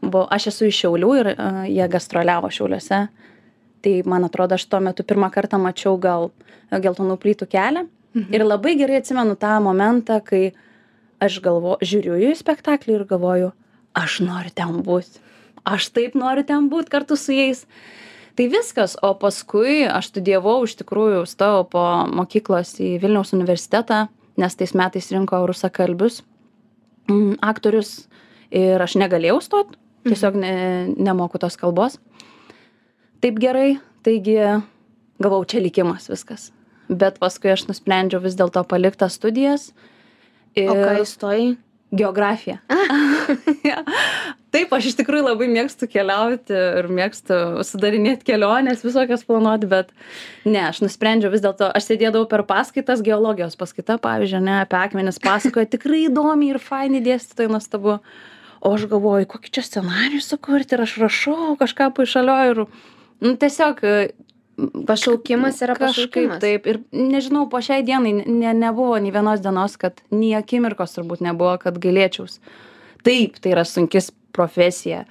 Buvo 0.00 0.24
aš 0.32 0.50
esu 0.52 0.68
iš 0.70 0.82
šiaulių 0.84 1.10
ir 1.20 1.30
a, 1.32 1.48
jie 1.68 1.86
gastroliavo 1.92 2.48
šiauliuose. 2.52 3.00
Tai 3.80 3.94
man 4.08 4.24
atrodo 4.28 4.56
aš 4.56 4.66
tuo 4.68 4.80
metu 4.84 5.04
pirmą 5.08 5.30
kartą 5.32 5.60
mačiau 5.60 5.96
gal 6.00 6.30
geltonų 6.70 7.16
plytų 7.20 7.48
kelią. 7.50 7.86
Ir 8.34 8.42
labai 8.42 8.74
gerai 8.74 8.98
atsimenu 9.00 9.36
tą 9.38 9.52
momentą 9.62 10.18
kai 10.24 10.50
aš 11.22 11.40
galvo 11.44 11.78
žiūriu 11.84 12.18
į 12.30 12.34
spektaklį 12.38 12.98
ir 12.98 13.08
galvoju 13.10 13.50
aš 13.98 14.20
noriu 14.24 14.52
ten 14.54 14.80
būt. 14.86 15.18
Aš 15.68 15.90
taip 15.94 16.14
noriu 16.16 16.46
ten 16.46 16.70
būt 16.72 16.88
kartu 16.92 17.18
su 17.20 17.34
jais. 17.36 17.66
Tai 18.38 18.46
viskas 18.48 18.96
o 19.04 19.12
paskui 19.18 19.82
aš 19.84 20.12
studijavau 20.12 20.62
iš 20.64 20.78
tikrųjų 20.80 21.26
stojau 21.28 21.66
po 21.68 21.84
mokyklos 22.08 22.78
į 22.80 22.94
vilniaus 23.02 23.34
universitetą 23.36 24.06
nes 24.40 24.56
tais 24.56 24.74
metais 24.74 25.10
rinko 25.12 25.42
rusakalbius 25.48 26.22
mm, 27.10 27.40
aktorius 27.44 28.06
ir 28.50 28.80
aš 28.80 28.96
negalėjau 29.00 29.40
stot 29.44 29.76
tiesiog 30.06 30.38
ne, 30.40 30.54
nemoku 30.96 31.38
tos 31.38 31.58
kalbos. 31.60 31.98
Taip 33.20 33.36
gerai 33.42 33.76
taigi 34.06 34.38
galvojau 35.20 35.48
čia 35.52 35.60
likimas 35.60 36.08
viskas. 36.08 36.48
Bet 36.88 37.20
paskui 37.22 37.52
aš 37.52 37.66
nusprendžiau 37.68 38.22
vis 38.24 38.38
dėlto 38.38 38.62
palikt 38.66 39.02
tas 39.02 39.18
studijas 40.52 40.76
O 40.76 40.78
ką 40.84 40.94
ir 40.94 41.04
įstojai? 41.06 41.50
geografija. 41.90 42.58
Taip 44.54 44.72
aš 44.74 44.90
iš 44.90 44.96
tikrųjų 44.98 45.24
labai 45.28 45.46
mėgstu 45.50 45.86
keliauti 45.90 46.54
ir 46.54 46.88
mėgstu 46.90 47.62
sudarinėt 47.66 48.22
keliones 48.26 48.82
visokias 48.86 49.22
planuot 49.26 49.66
bet 49.70 49.92
ne 50.46 50.62
aš 50.68 50.82
nusprendžiau 50.84 51.32
vis 51.34 51.42
dėlto 51.44 51.70
aš 51.74 51.86
sėdėdavau 51.90 52.26
per 52.30 52.44
paskaitas 52.48 53.02
geologijos 53.06 53.58
paskaita 53.58 53.98
pavyzdžiui 54.02 54.40
ane 54.40 54.56
apie 54.62 54.78
akmenis 54.80 55.20
pasakoja 55.22 55.70
tikrai 55.74 56.06
įdomiai 56.08 56.54
ir 56.54 56.62
faini 56.62 57.02
dėstytojai 57.04 57.54
nuostabu. 57.54 58.00
O 58.60 58.74
aš 58.76 58.84
galvoju 58.90 59.30
kokį 59.30 59.54
čia 59.56 59.62
scenarijų 59.64 60.20
sukurti 60.20 60.76
ir 60.76 60.82
aš 60.84 60.98
rašau 61.00 61.54
kažką 61.60 61.94
paišalioju 61.96 62.50
ir 62.52 62.66
nu 63.24 63.32
tiesiog 63.40 63.80
Pašaukimas 64.86 65.60
yra 65.62 65.74
kažkaip 65.78 66.10
pašaukimas. 66.12 66.40
taip 66.40 66.66
ir 66.66 66.78
nežinau 66.92 67.48
po 67.50 67.58
šiai 67.64 67.82
dienai 67.86 68.12
ne 68.26 68.54
nebuvo 68.54 68.98
nei 69.00 69.10
vienos 69.14 69.40
dienos 69.40 69.76
kad 69.76 70.00
nei 70.10 70.34
akimirkos 70.34 70.94
turbūt 70.96 71.20
nebuvo 71.24 71.56
kad 71.62 71.78
gailėčiaus 71.78 72.40
taip 73.04 73.38
tai 73.40 73.52
yra 73.54 73.64
sunki 73.64 74.00
s- 74.00 74.12
profesija 74.32 75.04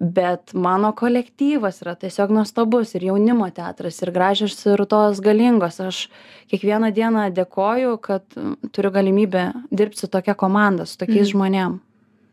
bet 0.00 0.54
mano 0.54 0.92
kolektyvas 0.96 1.82
yra 1.82 1.94
tiesiog 1.94 2.30
nuostabus 2.32 2.94
ir 2.94 3.02
jaunimo 3.10 3.50
teatras 3.52 3.98
ir 4.02 4.10
gražios 4.14 4.54
ir 4.66 4.84
tos 4.88 5.20
galingos 5.20 5.80
aš 5.80 6.08
kiekvieną 6.50 6.92
dieną 6.96 7.26
dėkoju 7.36 7.98
kad 8.00 8.22
mm, 8.36 8.70
turiu 8.72 8.90
galimybę 8.94 9.52
dirbt 9.70 9.98
su 9.98 10.06
tokia 10.08 10.34
komanda 10.34 10.86
su 10.86 10.96
tokiais 10.98 11.28
Mhm. 11.28 11.32
žmonėm 11.34 11.78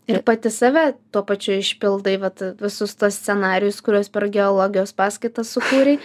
Ir 0.07 0.21
pati 0.23 0.47
save 0.53 0.93
tuo 1.11 1.21
pačiu 1.27 1.57
išpildai 1.59 2.15
vat, 2.21 2.39
visus 2.61 2.93
tos 2.95 3.17
scenarius, 3.19 3.81
kuriuos 3.83 4.07
per 4.13 4.29
geologijos 4.31 4.93
paskaitas 4.95 5.51
sukūrei. 5.51 5.97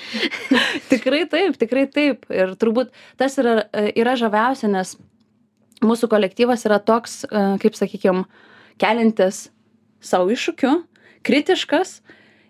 tikrai 0.93 1.23
taip 1.31 1.59
tikrai 1.61 1.87
taip 1.87 2.27
ir 2.35 2.57
turbūt 2.59 2.91
tas 3.21 3.39
yra 3.39 3.63
yra 3.95 4.17
žaviausia 4.19 4.73
nes 4.73 4.97
mūsų 5.83 6.11
kolektyvas 6.11 6.67
yra 6.67 6.81
toks 6.83 7.23
kaip 7.31 7.79
sakykim 7.79 8.25
keliantis 8.83 9.47
sau 10.03 10.27
iššūkių 10.35 10.75
kritiškas 11.27 12.01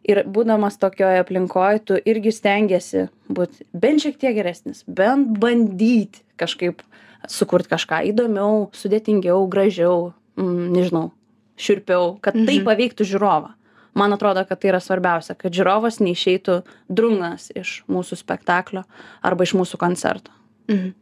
ir 0.09 0.25
būdamas 0.33 0.81
tokioj 0.83 1.21
aplinkoj 1.23 1.83
tu 1.87 1.99
irgi 2.01 2.33
stengiesi 2.35 3.07
būt 3.29 3.63
bent 3.77 4.05
šiek 4.05 4.19
tiek 4.21 4.37
geresnis 4.37 4.87
bent 4.89 5.37
bandyt 5.43 6.23
kažkaip 6.41 6.83
sukurt 7.31 7.69
kažką 7.71 8.03
įdomiau 8.11 8.71
sudėtingiau 8.77 9.45
gražiau 9.53 10.13
mm, 10.41 10.71
nežinau 10.75 11.11
šiurpiau 11.57 12.19
kad 12.21 12.35
tai 12.35 12.59
Mhm. 12.59 12.65
paveiktų 12.67 13.05
žiūrovą 13.13 13.51
man 13.95 14.13
atrodo 14.13 14.47
kad 14.49 14.61
tai 14.61 14.71
yra 14.73 14.81
svarbiausia 14.81 15.35
kad 15.37 15.53
žiūrovas 15.53 16.01
neišeitų 16.01 16.63
drungnas 16.89 17.51
iš 17.55 17.83
mūsų 17.89 18.17
spektaklio 18.17 18.85
arba 19.23 19.43
iš 19.45 19.53
mūsų 19.55 19.77
koncerto 19.79 20.31
Mhm. 20.69 20.95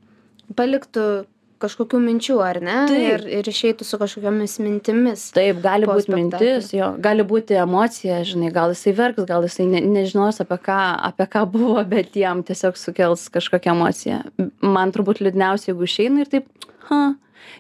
Paliktų 0.57 1.27
kažkokių 1.61 1.99
minčių, 2.01 2.37
ar 2.41 2.57
ne? 2.65 2.77
Taip. 2.89 3.03
Ir, 3.13 3.25
ir 3.39 3.45
išeitų 3.53 3.85
su 3.85 3.99
kažkokiamis 4.01 4.55
mintimis. 4.65 5.27
taip 5.37 5.61
gali 5.63 5.85
Po 5.87 5.93
būt 5.93 6.07
spektaklio. 6.09 6.41
mintis 6.41 6.71
jo 6.73 6.89
gali 6.99 7.23
būti 7.23 7.53
emocija 7.61 8.23
žinai 8.25 8.51
gal 8.53 8.71
jisai 8.73 8.95
verks 8.97 9.27
gal 9.29 9.43
jisai 9.45 9.67
ne 9.69 9.81
nežinos 9.85 10.41
apie 10.41 10.57
ką 10.57 10.79
apie 11.11 11.27
ką 11.29 11.45
buvo 11.53 11.85
bet 11.85 12.17
jam 12.17 12.43
tiesiog 12.43 12.77
sukels 12.81 13.29
kažkokią 13.29 13.75
emociją 13.77 14.23
man 14.63 14.91
turbūt 14.91 15.21
liūdniausia 15.21 15.71
jeigu 15.75 15.85
išeina 15.85 16.21
ir 16.25 16.27
taip 16.33 16.47
ha 16.89 17.15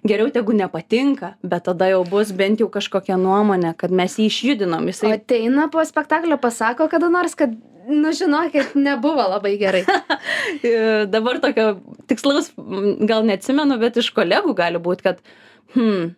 geriau 0.06 0.30
tegu 0.34 0.56
nepatinka 0.56 1.34
bet 1.42 1.66
tada 1.68 1.90
jau 1.92 2.04
bus 2.08 2.32
bent 2.36 2.60
jau 2.60 2.68
kažkokia 2.72 3.18
nuomonė 3.20 3.74
kad 3.78 3.94
mes 3.94 4.18
jį 4.18 4.28
išjudinom 4.30 4.88
jisai 4.90 5.14
ateina 5.16 5.68
po 5.72 5.82
spektaklio, 5.84 6.38
pasako 6.40 6.88
kada 6.90 7.08
nors, 7.08 7.34
kad, 7.38 7.52
nu 7.88 8.12
žinokit, 8.16 8.74
nebuvo 8.74 9.28
labai 9.36 9.56
gerai. 9.60 9.84
E, 10.66 11.06
dabar 11.08 11.38
tokio 11.40 11.78
tikslaus 12.10 12.50
gal 13.08 13.22
neatsimenu, 13.24 13.76
bet 13.80 13.96
iš 14.00 14.10
kolegų 14.16 14.52
gali 14.58 14.80
būti, 14.82 15.04
kad, 15.06 15.20
hmm, 15.76 16.10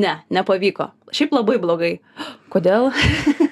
ne, 0.00 0.14
nepavyko. 0.34 0.88
Šiaip 1.14 1.34
labai 1.36 1.58
blogai. 1.62 1.92
Kodėl? 2.54 2.88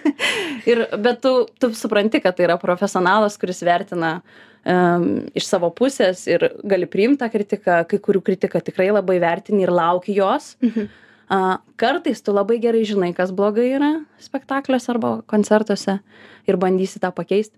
ir, 0.71 0.87
bet 1.05 1.21
tu, 1.23 1.35
tu 1.61 1.71
supranti, 1.79 2.23
kad 2.25 2.39
tai 2.39 2.49
yra 2.49 2.57
profesionalas, 2.63 3.37
kuris 3.39 3.63
vertina 3.67 4.17
um, 4.65 5.07
iš 5.35 5.47
savo 5.49 5.71
pusės 5.75 6.27
ir 6.31 6.49
gali 6.65 6.89
priimti 6.91 7.23
tą 7.23 7.31
kritiką, 7.33 7.83
kai 7.91 8.01
kurių 8.03 8.23
kritiką 8.27 8.63
tikrai 8.65 8.91
labai 8.93 9.19
vertini 9.23 9.67
ir 9.67 9.75
lauki 9.75 10.17
jos. 10.17 10.57
Mhm. 10.63 10.91
A, 11.33 11.63
kartais 11.81 12.21
tu 12.21 12.33
labai 12.35 12.59
gerai 12.61 12.83
žinai, 12.85 13.15
kas 13.17 13.31
blogai 13.33 13.71
yra 13.79 13.93
spektakliuose 14.21 14.91
arba 14.93 15.13
koncertuose 15.31 16.01
ir 16.45 16.59
bandysi 16.61 17.01
tą 17.01 17.09
pakeisti. 17.15 17.57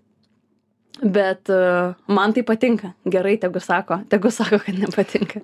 Bet 1.03 1.49
uh, 1.51 1.91
man 2.07 2.31
tai 2.31 2.45
patinka. 2.47 2.93
Gerai, 3.03 3.35
tegu 3.41 3.59
sako, 3.59 3.99
tegu 4.07 4.31
sako, 4.31 4.61
kad 4.63 4.77
nepatinka. 4.79 5.41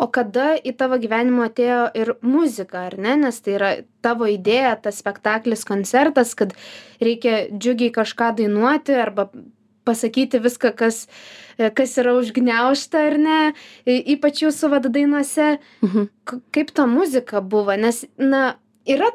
O 0.00 0.06
kada 0.08 0.54
į 0.56 0.72
tavo 0.80 0.96
gyvenimą 0.96 1.50
atėjo 1.50 1.82
ir 1.98 2.14
muzika, 2.24 2.86
ar 2.88 2.96
ne? 2.96 3.18
Nes 3.20 3.42
tai 3.44 3.58
yra 3.58 3.72
tavo 4.00 4.24
idėja, 4.32 4.78
tas 4.86 5.02
spektaklis, 5.02 5.66
koncertas, 5.68 6.32
kad 6.38 6.56
reikia 7.04 7.50
džiugiai 7.52 7.92
kažką 7.92 8.32
dainuoti 8.40 8.96
arba 8.96 9.28
pasakyti 9.84 10.38
viską, 10.44 10.72
kas, 10.78 11.06
kas 11.76 11.96
yra 11.98 12.14
užgneušta 12.20 13.06
ar 13.10 13.16
ne, 13.18 13.38
ypač 13.86 14.44
jūsų 14.44 14.70
vadadainuose. 14.76 15.48
Mhm. 15.82 16.08
K- 16.28 16.40
Kaip 16.54 16.70
ta 16.76 16.86
muzika 16.86 17.40
buvo? 17.42 17.74
Nes, 17.76 18.04
na, 18.18 18.56
yra 18.86 19.10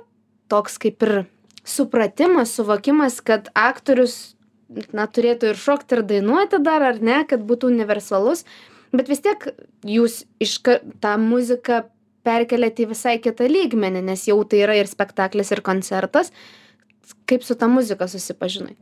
toks 0.52 0.78
kaip 0.80 1.04
ir 1.08 1.14
supratimas, 1.68 2.54
suvokimas, 2.56 3.20
kad 3.22 3.50
aktorius 3.56 4.34
na 4.96 5.06
turėtų 5.08 5.54
ir 5.54 5.60
šokti 5.60 5.96
ir 5.96 6.02
dainuoti 6.04 6.60
dar 6.64 6.84
ar 6.84 6.98
ne 7.00 7.22
kad 7.28 7.40
būtų 7.48 7.70
universalus 7.72 8.42
bet 8.92 9.08
vis 9.08 9.22
tiek 9.24 9.46
jūs 9.88 10.26
iška 10.44 10.82
tą 11.04 11.14
muziką 11.22 11.86
perkeliat 12.28 12.82
į 12.84 12.90
visai 12.92 13.14
kitą 13.24 13.48
lygmenį 13.48 14.02
nes 14.10 14.26
jau 14.28 14.36
tai 14.44 14.60
yra 14.66 14.76
ir 14.76 14.90
spektaklis 14.92 15.54
ir 15.56 15.62
koncertas 15.64 16.34
kaip 17.32 17.48
su 17.48 17.56
ta 17.56 17.70
muzika 17.72 18.10
susipažinai 18.12 18.76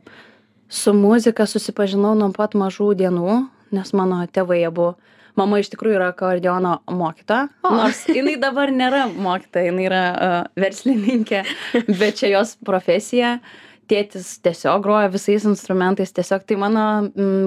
su 0.68 0.94
muzika 0.96 1.46
susipažinau 1.46 2.14
nuo 2.18 2.32
pat 2.34 2.56
mažų 2.58 2.94
dienų 2.98 3.36
nes 3.74 3.92
mano 3.96 4.22
tėvai 4.30 4.62
abu. 4.68 4.94
Mama 5.36 5.58
iš 5.60 5.68
tikrųjų 5.74 5.98
yra 5.98 6.08
akordeono 6.14 6.78
mokytoja 6.88 7.50
nors 7.68 8.06
jinai 8.08 8.38
dabar 8.40 8.72
nėra 8.72 9.02
mokytoja 9.12 9.68
jinai 9.68 9.84
yra 9.84 10.02
uh, 10.08 10.36
verslininkė 10.56 11.42
bet 12.00 12.22
čia 12.22 12.32
jos 12.38 12.56
profesija. 12.64 13.38
Tėtis 13.86 14.40
tiesiog 14.42 14.80
groja 14.82 15.10
visais 15.12 15.44
instrumentais 15.46 16.10
tiesiog 16.16 16.42
tai 16.48 16.56
mano 16.58 16.86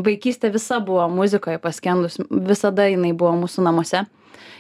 vaikystė 0.06 0.54
visa 0.54 0.78
buvo 0.80 1.10
muzikoje 1.12 1.60
paskendus 1.60 2.16
visada 2.30 2.86
jinai 2.88 3.12
buvo 3.12 3.34
mūsų 3.42 3.66
namuose 3.66 4.06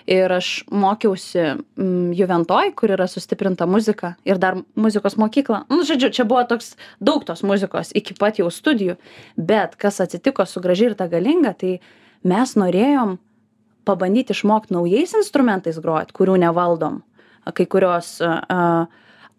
ir 0.09 0.31
aš 0.33 0.63
mokiausi 0.71 1.41
mm, 1.53 2.11
juventoj 2.17 2.73
kur 2.79 2.93
yra 2.95 3.07
sustiprinta 3.09 3.67
muzika 3.69 4.15
ir 4.25 4.41
dar 4.41 4.59
muzikos 4.75 5.17
mokykla. 5.21 5.63
Nu 5.69 5.85
žodžiu 5.87 6.11
čia 6.15 6.27
buvo 6.29 6.43
toks 6.49 6.75
daug 6.99 7.25
tos 7.27 7.43
muzikos 7.43 7.93
iki 7.95 8.17
pat 8.19 8.39
jau 8.41 8.49
studijų 8.53 8.97
bet 9.37 9.75
kas 9.79 10.01
atsitiko 10.05 10.45
su 10.45 10.61
graži 10.61 10.91
ir 10.91 10.97
ta 10.99 11.09
galinga 11.11 11.53
tai 11.53 11.79
mes 12.23 12.55
norėjom 12.55 13.17
pabandyt 13.87 14.33
išmokt 14.35 14.73
naujais 14.73 15.15
instrumentais 15.17 15.79
grot 15.81 16.11
kurių 16.13 16.37
nevaldom 16.45 17.01
kai 17.55 17.65
kurios 17.65 18.17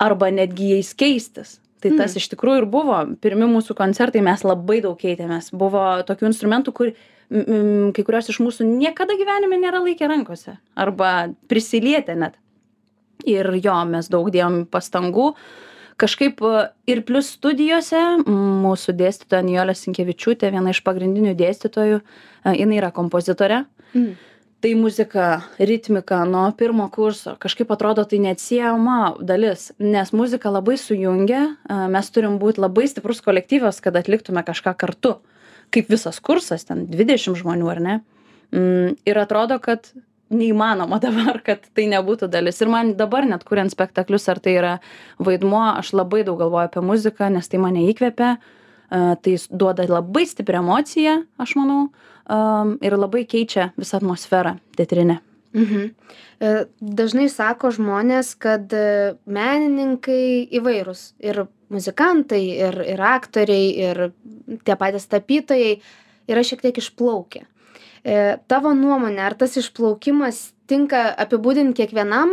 arba 0.01 0.31
netgi 0.33 0.75
jais 0.75 0.95
keistis. 0.97 1.59
Tai 1.81 1.95
tas 1.97 2.13
iš 2.19 2.27
tikrųjų 2.35 2.63
ir 2.63 2.67
buvo. 2.69 2.99
Pirmi 3.25 3.47
mūsų 3.49 3.77
koncertai 3.77 4.21
mes 4.25 4.43
labai 4.45 4.83
daug 4.85 4.99
keitėmės. 5.01 5.49
Buvo 5.57 5.85
tokių 6.09 6.29
instrumentų 6.29 6.75
kur 6.77 6.91
kai 7.31 8.05
kurios 8.05 8.31
iš 8.33 8.41
mūsų 8.43 8.67
niekada 8.67 9.15
gyvenime 9.19 9.59
nėra 9.63 9.83
laikę 9.85 10.09
rankose 10.11 10.57
arba 10.75 11.31
prisilietę 11.51 12.17
net. 12.19 12.39
Ir 13.29 13.53
jo 13.61 13.77
mes 13.87 14.09
daug 14.11 14.31
dėjom 14.33 14.65
pastangų. 14.73 15.35
Kažkaip 16.01 16.41
ir 16.89 17.03
plius 17.05 17.29
studijose 17.37 18.01
mūsų 18.25 18.97
dėstytoja 18.97 19.45
nijolė 19.45 19.77
sinkevičiūtė 19.77 20.51
viena 20.55 20.73
iš 20.73 20.81
pagrindinių 20.87 21.37
dėstytojų 21.37 22.01
jinai 22.57 22.81
yra 22.81 22.91
kompozitorė. 22.97 23.67
Mm. 23.93 24.15
Tai 24.61 24.71
muzika 24.77 25.27
ritmika 25.57 26.19
nuo 26.29 26.51
pirmo 26.53 26.89
kurso 26.93 27.37
kažkaip 27.41 27.71
atrodo 27.73 28.05
tai 28.05 28.19
neatsiejama 28.21 29.15
dalis 29.25 29.71
nes 29.79 30.11
muzika 30.13 30.53
labai 30.53 30.77
sujungia 30.81 31.47
mes 31.95 32.11
turim 32.13 32.37
būt 32.43 32.61
labai 32.61 32.85
stiprus 32.91 33.23
kolektyvas 33.25 33.81
kad 33.81 33.97
atliktume 33.97 34.43
kažką 34.45 34.75
kartu 34.77 35.15
kaip 35.75 35.91
visas 35.91 36.21
kursas 36.21 36.67
ten 36.69 36.87
dvidešim 36.91 37.37
žmonių 37.39 37.73
ar 37.73 37.81
ne 37.81 37.97
mm, 38.53 39.01
ir 39.09 39.21
atrodo 39.21 39.59
kad 39.63 39.93
neįmanoma 40.31 41.01
dabar 41.07 41.41
kad 41.47 41.67
tai 41.75 41.89
nebūtų 41.91 42.31
dalis 42.33 42.61
ir 42.63 42.71
man 42.73 42.95
dabar 42.99 43.27
net 43.29 43.45
kuriant 43.49 43.73
spektaklius 43.73 44.29
ar 44.33 44.43
tai 44.43 44.57
yra 44.59 44.77
vaidmuo 45.19 45.67
aš 45.73 45.95
labai 45.97 46.25
daug 46.29 46.41
galvoju 46.43 46.71
apie 46.71 46.85
muziką 46.85 47.31
nes 47.35 47.51
tai 47.51 47.63
mane 47.63 47.87
įkvepia 47.91 48.37
tai 48.91 49.35
duoda 49.55 49.85
labai 49.87 50.25
stiprią 50.27 50.65
emociją 50.65 51.21
aš 51.39 51.55
manau 51.59 51.83
ir 52.83 52.97
labai 52.99 53.25
keičia 53.27 53.71
visą 53.79 53.99
atmosferą 54.01 54.57
teatrinę. 54.79 55.21
Mhm. 55.55 55.91
E, 56.41 56.51
dažnai 56.81 57.29
sako 57.29 57.73
žmonės, 57.75 58.37
kad 58.39 58.71
e, 58.73 59.17
menininkai 59.27 60.47
įvairūs 60.61 61.03
ir 61.27 61.45
muzikantai, 61.71 62.43
ir, 62.69 62.77
ir 62.95 63.03
aktoriai, 63.11 63.71
ir 63.89 64.03
tie 64.67 64.77
patys 64.79 65.09
tapytojai 65.11 65.79
yra 66.31 66.45
šiek 66.47 66.63
tiek 66.65 66.81
išplaukę. 66.83 67.45
E, 68.01 68.17
tavo 68.51 68.73
nuomonė, 68.77 69.21
ar 69.27 69.37
tas 69.39 69.59
išplaukimas 69.61 70.51
tinka 70.71 71.03
apibūdinti 71.25 71.83
kiekvienam 71.83 72.31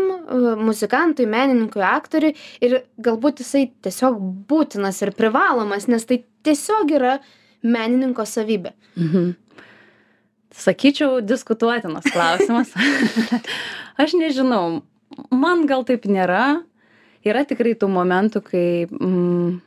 muzikantui, 0.61 1.25
menininkui, 1.29 1.81
aktoriui 1.83 2.35
ir 2.63 2.79
galbūt 3.01 3.41
jisai 3.41 3.65
tiesiog 3.85 4.19
būtinas 4.49 5.01
ir 5.03 5.13
privalomas, 5.17 5.89
nes 5.89 6.05
tai 6.07 6.21
tiesiog 6.45 6.93
yra 6.99 7.17
menininko 7.65 8.25
savybė. 8.27 8.73
Mhm. 8.99 9.35
Sakyčiau, 10.57 11.19
diskutuotinas 11.21 12.07
klausimas. 12.09 12.71
Aš 14.01 14.15
nežinau, 14.17 14.81
man 15.29 15.65
gal 15.69 15.83
taip 15.85 16.07
nėra. 16.09 16.63
Yra 17.27 17.43
tikrai 17.47 17.75
tų 17.79 17.89
momentų, 17.91 18.41
kai 18.47 18.67
mm, 18.87 19.57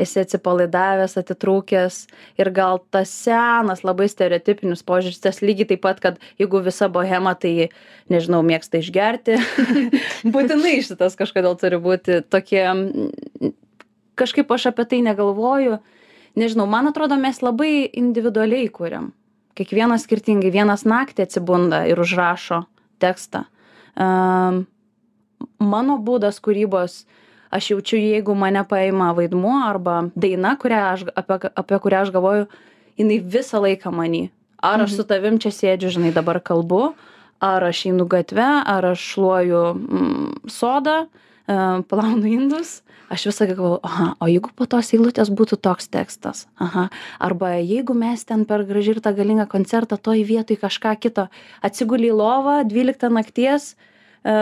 esi 0.00 0.20
atsipalaidavęs, 0.20 1.16
atitrūkęs 1.20 1.98
ir 2.40 2.50
gal 2.54 2.80
tas 2.92 3.12
senas, 3.24 3.82
labai 3.86 4.08
stereotipinis 4.12 4.84
požiūris, 4.86 5.22
tas 5.24 5.40
lygiai 5.44 5.70
taip 5.72 5.82
pat, 5.86 6.00
kad 6.02 6.20
jeigu 6.40 6.60
visa 6.64 6.88
bohema, 6.92 7.34
tai, 7.40 7.70
nežinau, 8.12 8.42
mėgsta 8.46 8.80
išgerti, 8.82 9.38
būtinai 10.34 10.78
šitas 10.86 11.16
kažkodėl 11.18 11.56
turi 11.60 11.80
būti 11.82 12.20
tokie, 12.28 12.64
kažkaip 14.20 14.52
aš 14.52 14.70
apie 14.72 14.88
tai 14.92 15.02
negalvoju, 15.06 15.80
nežinau, 16.38 16.68
man 16.70 16.92
atrodo, 16.92 17.18
mes 17.20 17.40
labai 17.44 17.88
individualiai 17.88 18.68
kuriam. 18.72 19.12
Kiekvienas 19.56 20.04
skirtingai 20.04 20.50
vienas 20.52 20.84
naktį 20.84 21.24
atsibunda 21.24 21.86
ir 21.88 22.00
užrašo 22.02 22.66
tekstą. 23.00 23.46
Um, 23.96 24.66
mano 25.58 25.98
būdas 25.98 26.40
kūrybos 26.42 27.04
aš 27.50 27.70
jaučiu 27.70 27.98
jeigu 28.00 28.34
mane 28.34 28.62
paima 28.68 29.12
vaidmuo 29.16 29.58
arba 29.64 29.98
daina 30.16 30.56
kurią 30.60 30.80
aš 30.92 31.04
apie 31.14 31.50
apie 31.54 31.78
kurią 31.84 32.02
aš 32.04 32.14
galvoju 32.14 32.48
jinai 32.98 33.20
visą 33.36 33.60
laiką 33.64 33.92
many 33.94 34.30
ar 34.62 34.82
aš 34.82 34.96
su 34.96 35.02
mhm. 35.02 35.08
tavim 35.12 35.38
čia 35.42 35.52
sėdžiu 35.54 35.92
žinai 35.98 36.14
dabar 36.16 36.40
kalbu 36.40 36.94
ar 37.40 37.64
aš 37.64 37.86
einu 37.90 38.08
gatve 38.08 38.48
ar 38.74 38.90
aš 38.92 39.06
šluoju 39.12 39.62
mm, 39.74 40.50
sodą 40.50 40.98
e, 41.04 41.06
plaunu 41.88 42.26
indus 42.26 42.80
aš 43.12 43.28
visą 43.30 43.44
laiką 43.44 43.56
galvoju 43.56 43.80
aha 43.86 44.08
o 44.20 44.30
jeigu 44.30 44.52
po 44.56 44.66
tos 44.66 44.92
eilutės 44.96 45.30
būtų 45.30 45.60
toks 45.68 45.90
tekstas 45.92 46.46
aha 46.58 46.88
arba 47.20 47.56
jeigu 47.60 47.94
mes 47.94 48.24
ten 48.24 48.44
per 48.48 48.64
graži 48.68 48.96
ir 48.96 49.02
ta 49.04 49.12
galinga 49.12 49.46
koncertą 49.46 50.00
toj 50.00 50.24
vietoj 50.26 50.58
kažką 50.64 50.96
kito 51.00 51.28
atsiguli 51.62 52.10
į 52.10 52.16
lovą 52.22 52.62
dvyliktą 52.68 53.12
nakties 53.12 53.74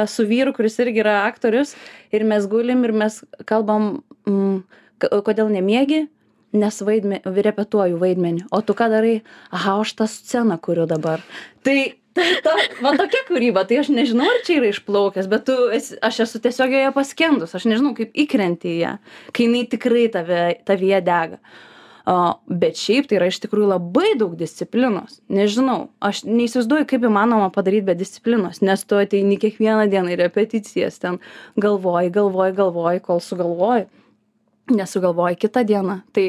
su 0.09 0.27
vyru 0.29 0.55
kuris 0.57 0.79
irgi 0.81 1.03
yra 1.05 1.23
aktorius 1.29 1.75
ir 2.15 2.25
mes 2.25 2.47
gulim 2.49 2.85
ir 2.85 2.95
mes 2.97 3.21
kalbam 3.49 4.03
mm, 4.29 4.63
kodėl 5.01 5.51
nemiegi 5.53 6.07
nes 6.55 6.79
vaidme 6.87 7.21
repetuoju 7.25 7.99
vaidmenį. 7.99 8.47
O 8.55 8.63
tu 8.63 8.77
ką 8.79 8.89
darai? 8.93 9.19
Aha 9.55 9.81
aš 9.83 9.95
tą 9.99 10.07
sceną 10.11 10.59
kuriu 10.63 10.87
dabar. 10.91 11.23
Tai 11.67 11.79
tai 12.15 12.29
ta 12.45 12.55
va 12.79 12.93
tokia 12.95 13.25
kūryba. 13.27 13.65
Tai 13.67 13.81
aš 13.83 13.91
nežinau 13.91 14.29
ar 14.31 14.43
čia 14.47 14.61
yra 14.61 14.71
išplaukęs 14.71 15.29
bet 15.31 15.47
tu 15.49 15.57
esi 15.75 15.99
aš 15.99 16.21
esu 16.29 16.41
tiesiog 16.45 16.77
joje 16.77 16.95
paskendus. 16.95 17.57
Aš 17.59 17.67
nežinau 17.71 17.95
kaip 17.99 18.15
įkrenti 18.15 18.77
į 18.77 18.81
ją 18.85 18.97
kai 19.35 19.49
jinai 19.49 19.65
tikrai 19.71 20.07
tave 20.15 20.43
tavyje 20.69 21.03
dega 21.05 21.41
a 22.05 22.37
bet 22.49 22.77
šiaip 22.77 23.09
tai 23.09 23.17
yra 23.17 23.31
iš 23.31 23.39
tikrųjų 23.45 23.71
labai 23.71 24.13
daug 24.21 24.35
disciplinos. 24.37 25.21
Nežinau 25.33 25.89
aš 26.05 26.25
neįsivaizduoju 26.29 26.89
kaip 26.91 27.07
įmanoma 27.09 27.49
padaryt 27.55 27.87
be 27.89 27.97
disciplinos 27.97 28.61
nes 28.65 28.85
tu 28.85 28.99
ateini 29.01 29.39
kiekvieną 29.41 29.89
dieną 29.93 30.13
į 30.13 30.21
repeticijas 30.21 31.01
ten 31.01 31.21
galvoji 31.61 32.13
galvoji 32.13 32.57
galvoji 32.61 33.05
kol 33.05 33.23
sugalvoji 33.25 33.89
nesugalvoji 34.71 35.37
kitą 35.37 35.65
dieną. 35.65 36.01
Tai 36.13 36.27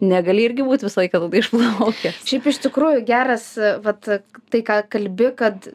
negali 0.00 0.44
irgi 0.48 0.64
būt 0.66 0.84
visą 0.86 1.02
laiką 1.02 1.20
tada 1.24 1.40
išplaukęs. 1.40 2.20
Šiaip 2.28 2.50
iš 2.50 2.60
tikrųjų 2.66 3.04
geras 3.08 3.48
vat 3.84 4.08
tai 4.52 4.60
ką 4.66 4.82
kalbi 4.92 5.30
kad 5.36 5.68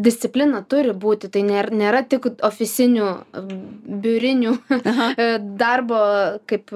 disciplina 0.00 0.62
turi 0.64 0.94
būti 0.96 1.28
tai 1.32 1.42
nėr 1.44 1.70
nėra 1.74 2.02
tik 2.08 2.30
ofisinių 2.46 3.08
biurinių 4.04 4.54
darbo 5.62 6.00
kaip 6.48 6.72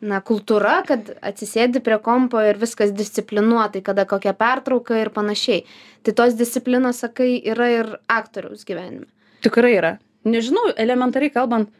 na 0.00 0.20
kultūra 0.24 0.80
kad 0.88 1.12
atsisėdi 1.20 1.82
prie 1.84 1.98
kompo 2.02 2.40
ir 2.44 2.60
viskas 2.60 2.94
disciplinuotai 2.96 3.82
kada 3.84 4.06
kokia 4.08 4.32
pertrauka 4.36 4.98
ir 5.00 5.12
panašiai 5.14 5.64
tai 6.06 6.16
tos 6.16 6.38
disciplinos 6.38 7.02
sakai 7.04 7.34
yra 7.52 7.68
ir 7.74 7.92
aktoriaus 8.08 8.64
gyvenime 8.68 9.08
tikrai 9.44 9.76
yra 9.76 9.94
nežinau 10.24 10.72
elementariai 10.76 11.32
kalbant 11.34 11.70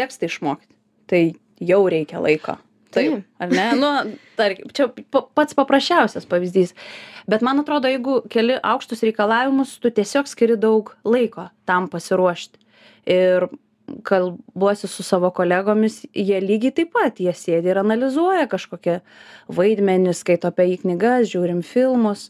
tekstą 0.00 0.30
išmokt 0.30 0.68
tai 1.10 1.34
jau 1.60 1.84
reikia 1.90 2.20
laiko. 2.22 2.56
Taip, 2.90 3.20
ar 3.38 3.52
ne? 3.52 3.66
Nu, 3.78 3.90
tarkim, 4.38 4.70
čia 4.74 4.88
pats 5.14 5.54
paprasčiausias 5.54 6.26
pavyzdys. 6.30 6.72
Bet 7.30 7.44
man 7.46 7.62
atrodo, 7.62 7.90
jeigu 7.90 8.16
keli 8.32 8.56
aukštus 8.66 9.04
reikalavimus, 9.06 9.76
tu 9.78 9.92
tiesiog 9.94 10.26
skiri 10.26 10.56
daug 10.58 10.90
laiko 11.06 11.46
tam 11.70 11.86
pasiruošti. 11.92 12.58
Ir 13.10 13.46
kalbuosi 14.04 14.88
su 14.88 15.02
savo 15.02 15.30
kolegomis, 15.30 16.02
jie 16.14 16.40
lygiai 16.40 16.72
taip 16.74 16.92
pat, 16.92 17.18
jie 17.20 17.32
sėdi 17.36 17.70
ir 17.72 17.78
analizuoja 17.82 18.46
kažkokią 18.50 19.00
vaidmenį, 19.48 20.14
skaito 20.14 20.48
apie 20.50 20.68
jį 20.70 20.78
knygas, 20.84 21.28
žiūrim 21.32 21.62
filmus, 21.66 22.28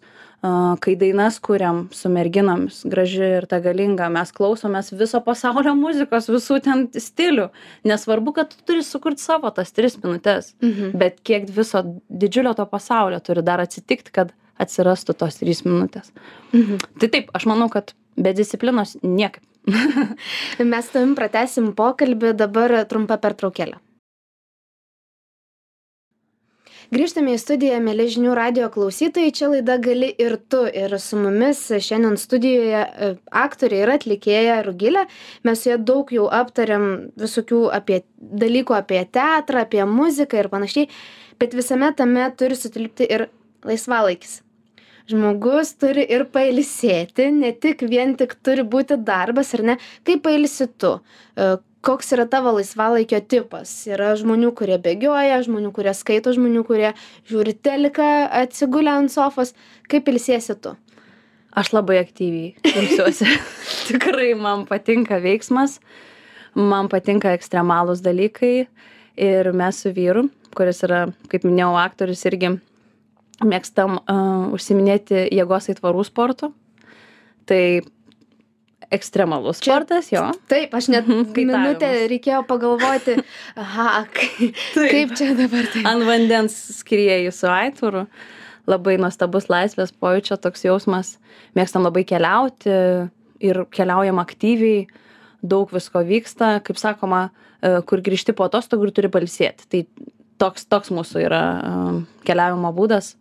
kai 0.80 0.94
dainas 0.96 1.36
kuriam 1.44 1.82
su 1.92 2.08
merginomis 2.08 2.78
graži 2.88 3.26
ir 3.36 3.44
ta 3.46 3.58
galinga 3.60 4.06
mes 4.08 4.30
klausomės 4.32 4.88
viso 4.96 5.20
pasaulio 5.20 5.74
muzikos 5.76 6.30
visų 6.32 6.56
ten 6.64 6.86
stilių 6.96 7.50
nesvarbu 7.84 8.32
kad 8.38 8.48
tu 8.54 8.62
turi 8.70 8.80
sukurt 8.86 9.20
savo 9.20 9.50
tas 9.52 9.68
tris 9.76 9.98
minutes 10.02 10.54
Mhm. 10.62 10.96
bet 10.96 11.20
kiek 11.28 11.44
viso 11.52 11.82
didžiulio 12.08 12.54
to 12.56 12.64
pasaulio 12.64 13.20
turi 13.20 13.42
dar 13.44 13.60
atsitikt 13.60 14.08
kad 14.16 14.32
atsirastų 14.58 15.12
tos 15.20 15.36
trys 15.36 15.60
minutės 15.68 16.08
Mhm. 16.54 16.78
tai 16.98 17.08
taip 17.08 17.28
aš 17.36 17.44
manau 17.44 17.68
kad 17.68 17.92
be 18.16 18.32
disciplinos 18.32 18.96
niekaip 19.02 19.44
Mes 20.72 20.88
su 20.88 20.96
tavim 20.96 21.14
pratesim 21.18 21.70
pokalbį 21.76 22.34
dabar 22.38 22.80
trumpa 22.90 23.20
pertraukėlė. 23.20 23.78
Grįžtame 26.90 27.36
į 27.36 27.38
studiją, 27.38 27.76
mėly 27.86 28.08
žinių 28.10 28.32
radio 28.34 28.66
klausytojai, 28.74 29.30
čia 29.30 29.52
laida 29.52 29.76
gali 29.78 30.08
ir 30.10 30.34
tu. 30.50 30.64
Ir 30.66 30.96
su 30.98 31.20
mumis 31.22 31.60
šiandien 31.86 32.18
studijoje 32.18 32.80
e, 32.82 33.10
aktorė 33.30 33.84
ir 33.84 33.92
atlikėja 33.94 34.56
Rugilė. 34.66 35.04
Mes 35.46 35.62
su 35.62 35.70
ja 35.70 35.78
daug 35.78 36.10
jau 36.10 36.26
aptariam 36.26 36.88
visokių 37.20 37.62
apie 37.78 38.02
dalykų 38.18 38.74
apie 38.80 39.04
teatrą, 39.06 39.62
apie 39.62 39.86
muziką 39.86 40.42
ir 40.42 40.50
panašiai, 40.50 40.90
bet 41.38 41.54
visame 41.54 41.94
tame 41.94 42.26
turi 42.34 42.58
sutilpti 42.58 43.06
ir 43.06 43.28
laisvalaikis. 43.62 44.40
Žmogus 45.08 45.72
turi 45.80 46.04
ir 46.04 46.26
pailsėti, 46.34 47.30
ne 47.32 47.54
tik 47.56 47.86
vien 47.88 48.12
tik 48.18 48.36
turi 48.44 48.66
būti 48.66 49.00
darbas, 49.00 49.54
ar 49.56 49.64
ne? 49.72 49.76
Kaip 50.06 50.24
pailsi 50.26 50.68
tu? 50.76 50.98
E, 51.36 51.56
Koks 51.80 52.10
yra 52.12 52.26
tavo 52.28 52.50
laisvalaikio 52.52 53.22
tipas? 53.24 53.70
Yra 53.88 54.10
žmonių, 54.20 54.50
kurie 54.52 54.76
bėgioja, 54.84 55.38
žmonių, 55.46 55.70
kurie 55.72 55.94
skaito, 55.96 56.34
žmonių, 56.36 56.60
kurie 56.68 56.90
žiūri 57.30 57.54
teliką, 57.56 58.08
atsigulę 58.42 58.92
ant 58.92 59.08
sofos. 59.08 59.54
Kaip 59.88 60.10
ilsiesi 60.12 60.58
tu? 60.60 60.74
Aš 61.56 61.72
labai 61.72 61.96
aktyviai 62.02 62.52
ilsiuosi. 62.68 63.32
Tikrai 63.88 64.34
man 64.36 64.66
patinka 64.68 65.22
veiksmas, 65.24 65.78
man 66.52 66.92
patinka 66.92 67.32
ekstremalūs 67.38 68.04
dalykai 68.04 68.54
ir 69.16 69.52
mes 69.56 69.80
su 69.80 69.94
vyru, 69.96 70.28
kuris 70.52 70.84
yra, 70.84 71.06
kaip 71.32 71.48
minėjau, 71.48 71.72
aktorius 71.80 72.26
irgi 72.28 72.58
mėgstam 73.44 73.98
uh, 74.00 74.50
užsiminėti 74.56 75.26
jėgos 75.32 75.70
aitvarų 75.72 76.04
sportu. 76.08 76.52
Tai 77.48 77.62
ekstremalus 78.90 79.60
Čia- 79.62 79.76
sportas, 79.78 80.08
jo. 80.12 80.24
Taip, 80.50 80.72
aš 80.74 80.88
net 80.90 81.06
Kaitavimas. 81.06 81.34
minutę 81.62 81.90
reikėjo 82.10 82.40
pagalvoti, 82.48 83.16
aha, 83.56 84.06
kai- 84.12 84.50
kaip 84.74 85.14
čia 85.18 85.34
dabar 85.38 85.68
tai. 85.72 85.84
Ant 85.86 86.06
vandens 86.08 86.56
skrieji 86.80 87.30
su 87.32 87.46
aitvaru. 87.50 88.06
Labai 88.70 88.96
nuostabus 89.00 89.48
laisvės 89.50 89.90
pojūčio 89.94 90.36
toks 90.42 90.62
jausmas. 90.66 91.16
Mėgstam 91.56 91.82
labai 91.86 92.04
keliauti 92.06 92.70
ir 93.40 93.64
keliaujam 93.72 94.20
aktyviai. 94.22 94.86
Daug 95.42 95.70
visko 95.72 96.02
vyksta, 96.04 96.58
kaip 96.62 96.76
sakoma, 96.76 97.30
e, 97.64 97.80
kur 97.88 98.02
grįžti 98.04 98.34
po 98.36 98.44
atostogų 98.44 98.90
ir 98.90 98.92
turi 98.92 99.08
palsėti. 99.08 99.64
Tai 99.70 99.80
toks, 100.38 100.66
toks 100.68 100.90
mūsų 100.92 101.22
yra 101.24 101.40
keliavimo 102.28 102.70
būdas. 102.76 103.14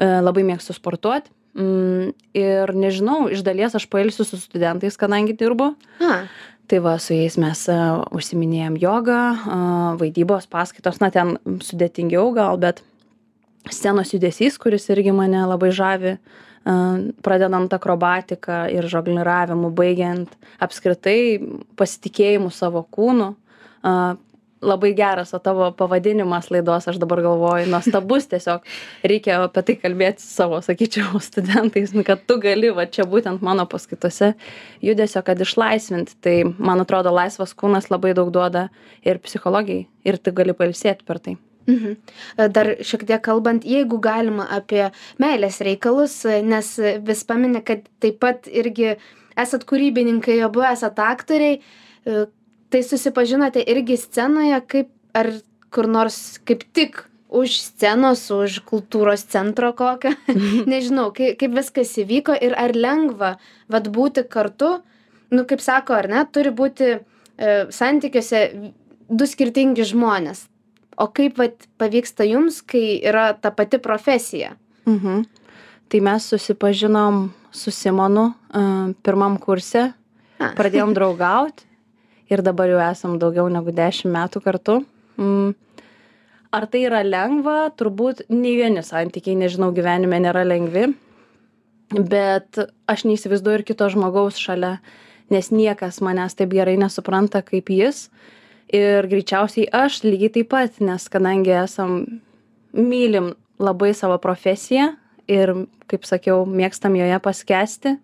E, 0.00 0.08
Labai 0.24 0.44
mėgstu 0.48 0.76
sportuoti. 0.76 1.32
Mm, 1.58 2.12
Ir 2.38 2.70
nežinau, 2.78 3.24
iš 3.28 3.42
dalies 3.42 3.74
aš 3.74 3.88
pailsiu 3.90 4.24
su 4.24 4.38
studentais, 4.38 4.96
kadangi 4.96 5.34
dirbu. 5.36 5.74
A, 6.00 6.22
Tai 6.70 6.78
va, 6.78 6.92
su 7.02 7.16
jais 7.16 7.34
mes 7.42 7.60
uh, 7.66 7.96
užsiminėjom 8.14 8.76
jogą, 8.78 9.22
uh, 9.34 9.86
vaidybos 9.98 10.44
paskaitos, 10.46 11.00
na 11.02 11.08
ten 11.10 11.32
sudėtingiau 11.66 12.28
gal, 12.36 12.60
bet 12.62 12.84
scenos 13.74 14.12
judesys, 14.14 14.54
kuris 14.62 14.86
irgi 14.94 15.10
mane 15.10 15.42
labai 15.50 15.72
žavi, 15.74 16.14
pradedant 17.24 17.72
akrobatiką 17.72 18.66
ir 18.70 18.86
žongliravimu, 18.92 19.70
baigiant 19.72 20.32
apskritai 20.60 21.40
pasitikėjimu 21.80 22.50
savo 22.52 22.84
kūnu. 22.84 23.30
Labai 24.60 24.90
geras, 24.92 25.32
o 25.32 25.38
tavo 25.40 25.70
pavadinimas 25.72 26.50
laidos, 26.52 26.84
aš 26.90 26.98
dabar 27.00 27.22
galvoju, 27.24 27.68
nuostabus 27.72 28.26
tiesiog. 28.28 28.66
Reikia 29.08 29.38
apie 29.46 29.62
tai 29.64 29.76
kalbėti 29.80 30.20
savo, 30.20 30.58
sakyčiau, 30.60 31.20
studentais, 31.30 31.94
nu, 31.96 32.04
kad 32.04 32.26
tu 32.28 32.36
gali, 32.42 32.68
va 32.76 32.84
čia 32.84 33.06
būtent 33.08 33.40
mano 33.46 33.64
paskaitose, 33.70 34.34
judesio, 34.84 35.22
kad 35.24 35.40
išlaisvinti. 35.40 36.18
Tai, 36.20 36.34
man 36.60 36.84
atrodo, 36.84 37.12
laisvas 37.16 37.56
kūnas 37.56 37.88
labai 37.88 38.12
daug 38.18 38.28
duoda 38.34 38.68
ir 39.00 39.22
psichologijai, 39.24 39.86
ir 40.04 40.20
tu 40.20 40.34
gali 40.36 40.52
pailsėti 40.56 41.08
per 41.08 41.22
tai. 41.24 41.38
Mhm. 41.70 41.96
Dar 42.52 42.72
šiek 42.84 43.06
tiek 43.08 43.22
kalbant, 43.24 43.64
jeigu 43.64 44.00
galima 44.02 44.44
apie 44.52 44.90
meilės 45.22 45.60
reikalus, 45.64 46.18
nes 46.44 46.74
vis 47.06 47.24
paminė, 47.24 47.62
kad 47.64 47.88
taip 48.02 48.20
pat 48.20 48.48
irgi 48.48 48.98
esat 49.40 49.64
kūrybininkai, 49.68 50.36
abu 50.44 50.64
esat 50.68 51.00
aktoriai, 51.00 51.60
tai 52.70 52.82
susipažinote 52.86 53.62
irgi 53.66 53.98
scenoje, 53.98 54.60
kaip 54.70 54.90
ar 55.16 55.32
kur 55.74 55.88
nors 55.90 56.38
kaip 56.46 56.64
tik 56.74 57.04
už 57.30 57.54
scenos, 57.62 58.24
už 58.34 58.60
kultūros 58.66 59.22
centro 59.30 59.70
kokio. 59.76 60.12
Nežinau, 60.70 61.10
kaip, 61.14 61.38
kaip 61.38 61.54
viskas 61.54 61.94
įvyko 62.02 62.34
ir 62.34 62.56
ar 62.58 62.74
lengva 62.74 63.36
vad 63.70 63.90
būti 63.94 64.26
kartu, 64.26 64.80
nu 65.30 65.46
kaip 65.46 65.62
sako, 65.62 65.94
ar 65.94 66.10
ne, 66.10 66.24
turi 66.26 66.50
būti 66.50 66.88
e, 66.90 67.00
santykiuose 67.70 68.42
du 69.10 69.26
skirtingi 69.30 69.86
žmonės. 69.86 70.48
O 71.00 71.06
kaip 71.14 71.38
vat, 71.38 71.68
pavyksta 71.80 72.26
jums, 72.26 72.60
kai 72.66 72.98
yra 72.98 73.30
ta 73.38 73.54
pati 73.54 73.78
profesija? 73.78 74.56
Mhm. 74.90 75.22
Tai 75.90 76.00
mes 76.06 76.26
susipažinom 76.30 77.24
su 77.50 77.72
Simonu 77.74 78.28
uh, 78.30 78.92
pirmam 79.02 79.34
kurse, 79.42 79.88
A. 80.38 80.50
pradėjom 80.54 80.92
draugauti 80.98 81.69
ir 82.30 82.42
dabar 82.46 82.70
jau 82.70 82.80
esam 82.84 83.18
daugiau 83.20 83.48
negu 83.52 83.74
dešimt 83.74 84.12
metų 84.14 84.42
kartu. 84.44 84.78
Mm. 85.20 85.54
Ar 86.50 86.66
tai 86.66 86.82
yra 86.88 87.02
lengva? 87.06 87.70
Turbūt 87.78 88.24
nei 88.32 88.56
vieni 88.58 88.82
santykiai, 88.82 89.36
nežinau, 89.38 89.70
gyvenime 89.74 90.18
nėra 90.18 90.42
lengvi, 90.46 90.88
bet 91.94 92.58
aš 92.90 93.04
neįsivaizduoju 93.06 93.60
ir 93.60 93.66
kito 93.68 93.86
žmogaus 93.92 94.40
šalia, 94.40 94.78
nes 95.30 95.52
niekas 95.54 96.00
manęs 96.02 96.34
taip 96.38 96.50
gerai 96.54 96.74
nesupranta 96.80 97.44
kaip 97.46 97.70
jis. 97.70 98.08
Ir 98.74 99.06
greičiausiai 99.10 99.68
aš 99.74 100.02
lygiai 100.06 100.34
taip 100.34 100.50
pat, 100.50 100.82
nes 100.82 101.06
kadangi 101.10 101.54
esam, 101.58 101.94
mylim 102.74 103.32
labai 103.62 103.92
savo 103.94 104.18
profesiją 104.22 104.92
ir, 105.30 105.54
kaip 105.90 106.06
sakiau, 106.06 106.44
mėgstam 106.46 106.94
joje 106.98 107.18
paskesti, 107.22 107.96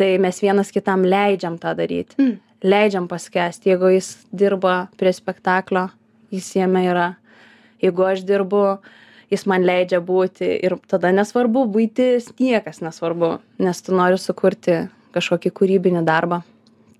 tai 0.00 0.14
mes 0.20 0.40
vienas 0.40 0.72
kitam 0.72 1.04
leidžiam 1.04 1.58
tą 1.60 1.74
daryti. 1.76 2.16
Mm. 2.20 2.38
Leidžiam 2.60 3.06
paskesti, 3.08 3.70
jeigu 3.72 3.88
jis 3.94 4.12
dirba 4.36 4.90
prie 5.00 5.12
spektaklio, 5.16 5.88
jis 6.32 6.50
jame 6.58 6.82
yra. 6.84 7.14
Jeigu 7.80 8.04
aš 8.04 8.24
dirbu, 8.28 8.64
jis 9.32 9.46
man 9.48 9.64
leidžia 9.64 10.02
būti 10.04 10.48
ir 10.60 10.76
tada 10.90 11.12
nesvarbu 11.14 11.64
buitis, 11.72 12.28
niekas 12.40 12.82
nesvarbu, 12.84 13.38
nes 13.64 13.80
tu 13.80 13.96
nori 13.96 14.20
sukurti 14.20 14.82
kažkokį 15.14 15.54
kūrybinį 15.56 16.04
darbą. 16.04 16.42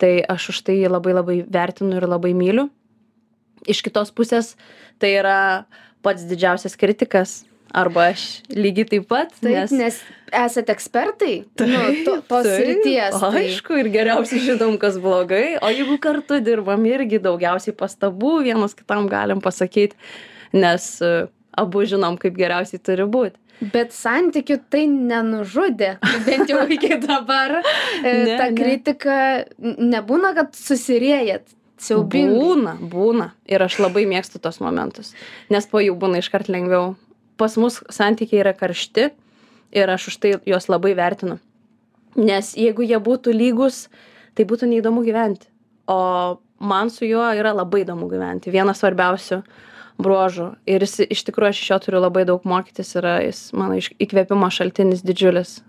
Tai 0.00 0.12
aš 0.32 0.48
už 0.54 0.62
tai 0.64 0.78
jį 0.80 0.88
labai 0.88 1.12
labai 1.12 1.36
vertinu 1.44 1.98
ir 1.98 2.08
labai 2.08 2.32
myliu. 2.36 2.70
Iš 3.68 3.82
kitos 3.84 4.08
pusės 4.16 4.54
tai 4.96 5.12
yra 5.18 5.38
pats 6.00 6.24
didžiausias 6.24 6.78
kritikas, 6.80 7.42
arba 7.74 8.08
aš 8.12 8.22
lygiai 8.50 8.88
taip 8.90 9.04
pat, 9.10 9.32
Taip, 9.40 9.50
nes 9.52 9.72
nes, 9.76 9.98
esate 10.32 10.72
ekspertai 10.74 11.34
nu, 11.60 11.82
to, 12.06 12.16
tos 12.28 12.46
Taip, 12.46 12.56
srities. 12.60 13.18
Tai. 13.20 13.30
Aišku, 13.42 13.76
ir 13.82 13.90
geriausiai 13.94 14.40
žinom, 14.46 14.76
kas 14.82 14.98
blogai, 15.02 15.56
o 15.62 15.70
jeigu 15.70 15.98
kartu 16.02 16.40
dirbam, 16.44 16.82
irgi 16.90 17.20
daugiausiai 17.22 17.76
pastabų 17.78 18.40
vienas 18.48 18.74
kitam 18.78 19.06
galim 19.10 19.40
pasakyti, 19.44 19.94
nes 20.56 20.88
e, 21.02 21.12
abu 21.58 21.84
žinom, 21.86 22.18
kaip 22.20 22.34
geriausiai 22.38 22.82
turi 22.82 23.06
būti. 23.10 23.36
Bet 23.60 23.92
santykių 23.92 24.56
tai 24.72 24.86
nenužudė, 24.88 25.98
bent 26.24 26.48
jau 26.48 26.62
iki 26.72 26.96
dabar. 27.06 27.58
E, 27.60 28.14
Ne, 28.24 28.36
Ta 28.40 28.46
ne. 28.48 28.56
kritika 28.56 29.16
n- 29.60 29.76
nebūna, 29.92 30.30
kad 30.38 30.54
susirėjat 30.56 31.44
siaubingai. 31.80 32.38
Būna, 32.40 32.72
būna. 32.80 33.26
Ir 33.48 33.62
aš 33.66 33.78
labai 33.84 34.06
mėgstu 34.08 34.40
tos 34.40 34.58
momentus, 34.64 35.12
nes 35.52 35.68
po 35.68 35.80
jų 35.84 35.94
būna 36.00 36.22
iškart 36.24 36.48
lengviau. 36.52 36.94
Pas 37.40 37.56
mus 37.56 37.80
santykiai 37.88 38.42
yra 38.44 38.52
karšti 38.56 39.08
ir 39.72 39.92
aš 39.94 40.10
už 40.10 40.20
tai 40.20 40.34
juos 40.44 40.68
labai 40.68 40.92
vertinu. 40.98 41.38
Nes 42.18 42.52
jeigu 42.58 42.84
jie 42.84 42.98
būtų 43.00 43.32
lygus, 43.32 43.86
tai 44.34 44.44
būtų 44.44 44.68
neįdomu 44.70 45.04
gyventi. 45.06 45.48
O 45.88 46.40
man 46.60 46.90
su 46.90 47.06
juo 47.08 47.24
yra 47.38 47.54
labai 47.56 47.84
įdomu 47.84 48.10
gyventi. 48.10 48.52
Vienas 48.52 48.82
svarbiausių 48.82 49.40
bruožų. 50.00 50.50
Ir 50.68 50.84
jis, 50.84 50.98
iš 51.06 51.24
tikrųjų 51.28 51.54
aš 51.54 51.62
iš 51.62 51.70
jo 51.72 51.78
turiu 51.86 52.02
labai 52.02 52.26
daug 52.28 52.44
mokytis. 52.48 52.92
Yra 52.98 53.18
jis 53.24 53.48
mano 53.56 53.78
įkvėpimo 53.78 54.50
šaltinis 54.52 55.04
didžiulis. 55.06 55.60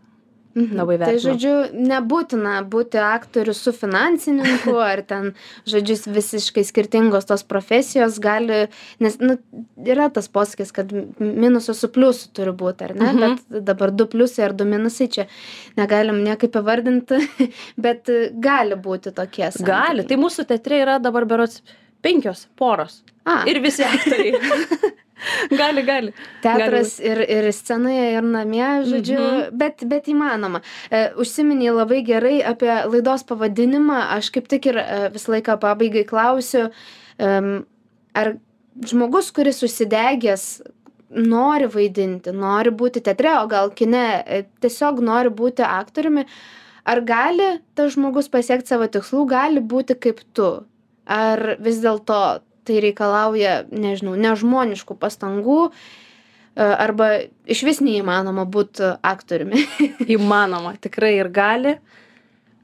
Mhm. 0.55 0.75
Labai 0.75 0.97
Tai 0.99 1.05
vertinu. 1.13 1.21
žodžiu, 1.23 1.53
nebūtina 1.87 2.53
būti 2.67 2.99
aktoriu 2.99 3.53
su 3.55 3.71
finansininku 3.71 4.73
ar 4.91 5.01
ten, 5.07 5.29
žodžiu, 5.65 5.95
visiškai 6.11 6.63
skirtingos 6.67 7.25
tos 7.29 7.43
profesijos 7.47 8.17
gali, 8.19 8.65
nes 8.99 9.15
nu, 9.23 9.37
yra 9.85 10.09
tas 10.11 10.27
posakis, 10.27 10.73
kad 10.75 10.91
minusas 11.19 11.79
su 11.79 11.87
pliusu 11.91 12.33
turi 12.35 12.51
būti, 12.51 12.89
ar 12.89 12.95
ne? 12.99 13.11
Mhm. 13.13 13.21
Bet 13.51 13.63
dabar 13.71 13.91
du 13.95 14.05
pliusai 14.11 14.49
ar 14.49 14.53
du 14.53 14.65
minusai 14.67 15.07
čia 15.07 15.27
negalim 15.79 16.19
niekaip 16.25 16.57
įvardinti, 16.59 17.21
bet 17.87 18.11
gali 18.43 18.75
būti 18.75 19.13
tokie. 19.15 19.47
Gali. 19.61 20.01
santykiai. 20.03 20.07
Tai 20.11 20.17
mūsų 20.25 20.47
teatre 20.51 20.81
yra 20.83 20.99
dabar 20.99 21.25
berots 21.25 21.61
penkios 22.03 22.47
poros. 22.57 23.03
A, 23.25 23.43
Ir 23.45 23.59
visi 23.61 23.83
aktoriai. 23.85 24.39
gali, 25.61 25.83
gali. 25.87 26.13
Teatras 26.43 26.95
ir, 26.99 27.21
ir 27.29 27.47
scenoje, 27.53 28.05
ir 28.17 28.23
namie, 28.25 28.67
žodžiu, 28.89 29.19
Mhm. 29.21 29.57
bet, 29.57 29.83
bet 29.87 30.05
įmanoma. 30.11 30.61
E, 30.89 31.11
Užsiminiai 31.21 31.73
labai 31.75 32.01
gerai 32.07 32.37
apie 32.43 32.71
laidos 32.89 33.23
pavadinimą. 33.29 33.99
Aš 34.17 34.31
kaip 34.35 34.47
tik 34.51 34.65
ir 34.71 34.77
e, 34.81 35.09
visą 35.13 35.33
laiką 35.35 35.57
pabaigai 35.61 36.05
klausiu, 36.09 36.69
em, 37.19 37.65
ar 38.15 38.33
žmogus, 38.87 39.31
kuris 39.35 39.61
užsidegęs 39.67 40.45
nori 41.11 41.67
vaidinti, 41.67 42.31
nori 42.31 42.71
būti 42.71 43.01
teatre, 43.03 43.33
o 43.43 43.47
gal 43.51 43.69
kine, 43.75 44.23
e, 44.25 44.43
tiesiog 44.63 45.01
nori 45.03 45.29
būti 45.29 45.65
aktoriumi, 45.67 46.25
ar 46.87 47.01
gali 47.05 47.59
tas 47.75 47.93
žmogus 47.97 48.29
pasiekti 48.31 48.71
savo 48.71 48.87
tikslų, 48.87 49.25
gali 49.27 49.59
būti 49.59 49.99
kaip 49.99 50.21
tu? 50.33 50.63
Ar 51.05 51.57
vis 51.59 51.81
dėlto 51.83 52.41
tai 52.67 52.79
reikalauja, 52.83 53.63
nežinau, 53.71 54.13
nežmoniškų 54.19 54.95
pastangų, 55.01 55.71
e, 55.71 56.61
arba 56.61 57.07
iš 57.49 57.63
vis 57.67 57.81
neįmanoma 57.81 58.45
būti 58.45 58.91
aktoriumi. 59.01 59.63
Įmanoma, 60.15 60.75
tikrai 60.81 61.15
ir 61.17 61.29
gali, 61.33 61.75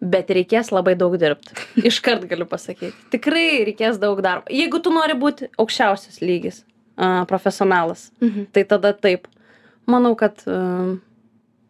bet 0.02 0.30
reikės 0.30 0.70
labai 0.72 0.94
daug 1.00 1.16
dirbti. 1.18 1.56
Iškart 1.90 2.28
galiu 2.30 2.46
pasakyti. 2.50 2.94
Tikrai 3.16 3.64
reikės 3.72 3.98
daug 4.02 4.22
darbo. 4.22 4.46
Jeigu 4.54 4.80
tu 4.86 4.94
nori 4.94 5.16
būti 5.18 5.50
aukščiausias 5.58 6.22
lygis, 6.22 6.64
profesionalas, 7.30 8.12
Mhm. 8.22 8.48
tai 8.54 8.64
tada 8.66 8.94
taip. 8.94 9.28
Manau, 9.88 10.16
kad 10.20 10.42
um, 10.50 11.00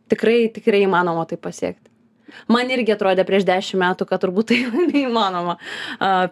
tikrai, 0.10 0.48
tikrai 0.52 0.80
įmanoma 0.86 1.28
tai 1.30 1.38
pasiekti. 1.38 1.87
Man 2.52 2.70
irgi 2.70 2.92
atrodė 2.96 3.24
prieš 3.28 3.46
dešimt 3.48 3.80
metų, 3.82 4.06
kad 4.10 4.22
turbūt 4.24 4.50
tai 4.52 4.58
neįmanoma. 4.94 5.58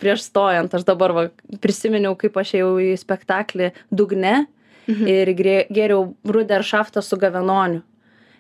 Prieš 0.02 0.28
stojant, 0.30 0.74
aš 0.76 0.84
dabar 0.88 1.14
va, 1.16 1.24
prisiminiau, 1.64 2.16
kaip 2.20 2.36
aš 2.42 2.56
ėjau 2.60 2.74
į 2.84 2.92
spektaklį 3.00 3.72
Dugne 3.92 4.46
Mhm. 4.86 5.08
ir 5.10 5.28
grė- 5.34 5.66
gėriau 5.74 6.12
Bruderschaftą 6.22 7.02
su 7.02 7.18
Gavenoniu. 7.18 7.80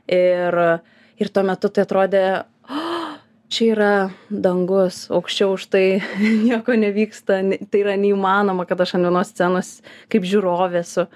Ir, 0.08 0.54
ir 1.18 1.30
tuo 1.34 1.42
metu 1.42 1.70
tai 1.74 1.82
atrodė, 1.88 2.44
"Oh, 2.70 3.16
čia 3.50 3.72
yra 3.74 4.12
dangus, 4.30 5.08
aukščiau 5.10 5.54
už 5.58 5.66
tai 5.74 6.04
nieko 6.46 6.76
nevyksta, 6.78 7.40
ne- 7.42 7.58
tai 7.66 7.80
yra 7.82 7.96
neįmanoma, 7.98 8.68
kad 8.70 8.78
aš 8.80 8.94
ant 8.94 9.08
vienos 9.10 9.32
scenos 9.34 9.82
kaip 10.08 10.22
žiūrovė 10.22 10.84
esu. 10.86 11.08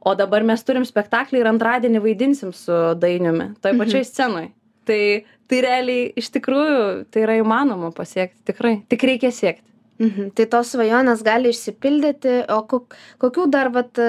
O 0.00 0.14
dabar 0.14 0.42
mes 0.42 0.62
turim 0.64 0.84
spektaklį 0.88 1.40
ir 1.40 1.46
antradienį 1.52 2.00
vaidinsim 2.00 2.54
su 2.54 2.72
dainiumi, 2.96 3.56
toj 3.60 3.72
Mhm. 3.74 3.78
pačioj 3.84 4.04
scenoj. 4.08 4.48
Tai, 4.84 5.02
tai 5.48 5.60
realiai 5.64 6.08
iš 6.20 6.28
tikrųjų 6.34 7.04
tai 7.12 7.24
yra 7.24 7.38
įmanoma 7.40 7.92
pasiekti, 7.96 8.42
tikrai. 8.50 8.74
Tik 8.92 9.06
reikia 9.08 9.30
siekti. 9.32 9.66
Mhm. 10.02 10.32
Tai 10.34 10.46
tos 10.50 10.72
svajonės 10.74 11.22
gali 11.24 11.52
išsipildyti, 11.54 12.40
o 12.50 12.62
kok, 12.68 12.96
kokių 13.22 13.46
dar, 13.52 13.70
vat, 13.74 14.00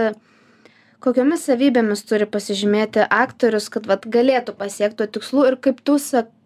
kokiomis 1.05 1.45
savybėmis 1.45 2.01
turi 2.09 2.25
pasižymėti 2.29 3.05
aktorius, 3.13 3.69
kad 3.73 3.85
vat, 3.89 4.07
galėtų 4.09 4.55
pasiekti 4.57 5.03
tų 5.03 5.09
tikslų 5.17 5.45
ir 5.51 5.59
kaip 5.61 5.83
tu, 5.85 5.99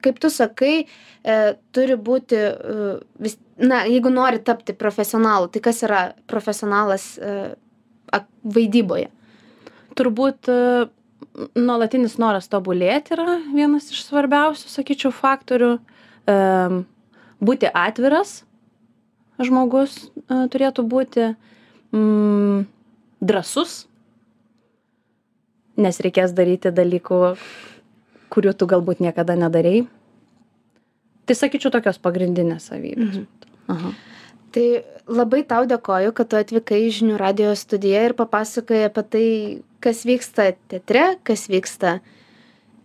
kaip 0.03 0.19
tu 0.19 0.31
sakai, 0.33 0.73
e, 1.23 1.37
turi 1.75 1.95
būti, 1.95 2.35
e, 2.35 2.89
vis, 3.23 3.37
na, 3.55 3.85
jeigu 3.87 4.11
nori 4.11 4.43
tapti 4.43 4.75
profesionalu, 4.75 5.47
tai 5.53 5.63
kas 5.63 5.83
yra 5.87 6.03
profesionalas 6.27 7.13
e, 7.17 7.55
vaidyboje? 8.43 9.07
Turbūt 9.95 10.51
e, 10.51 10.59
nuolatinis 11.55 12.17
noras 12.21 12.49
tobulėti 12.51 13.15
yra 13.15 13.39
vienas 13.53 13.89
iš 13.93 14.03
svarbiausių, 14.07 14.69
sakyčiau, 14.71 15.11
faktorių. 15.15 15.73
Būti 17.39 17.69
atviras 17.71 18.41
žmogus 19.39 19.95
e, 20.27 20.41
turėtų 20.51 20.83
būti 20.89 21.29
mm, 21.95 22.65
drasus, 23.23 23.85
nes 25.79 26.01
reikės 26.03 26.35
daryti 26.35 26.73
dalykų, 26.75 27.21
kurių 28.33 28.53
tu 28.59 28.67
galbūt 28.69 29.01
niekada 29.03 29.37
nedarėjai. 29.39 29.87
Tai 31.29 31.37
sakyčiau 31.37 31.71
tokios 31.73 32.01
pagrindinės 32.01 32.69
savybės. 32.71 33.21
Mhm. 33.21 33.49
Aha. 33.69 33.93
Tai 34.49 34.65
labai 35.05 35.43
tau 35.45 35.67
dėkoju, 35.69 36.13
kad 36.17 36.29
tu 36.31 36.37
atvykai 36.39 36.79
į 36.87 36.93
žinių 36.99 37.17
radio 37.21 37.53
studiją 37.57 38.07
ir 38.07 38.15
papasakojai 38.17 38.87
apie 38.89 39.03
tai, 39.13 39.27
kas 39.83 40.05
vyksta 40.07 40.51
teatre, 40.71 41.05
kas 41.27 41.47
vyksta 41.51 41.99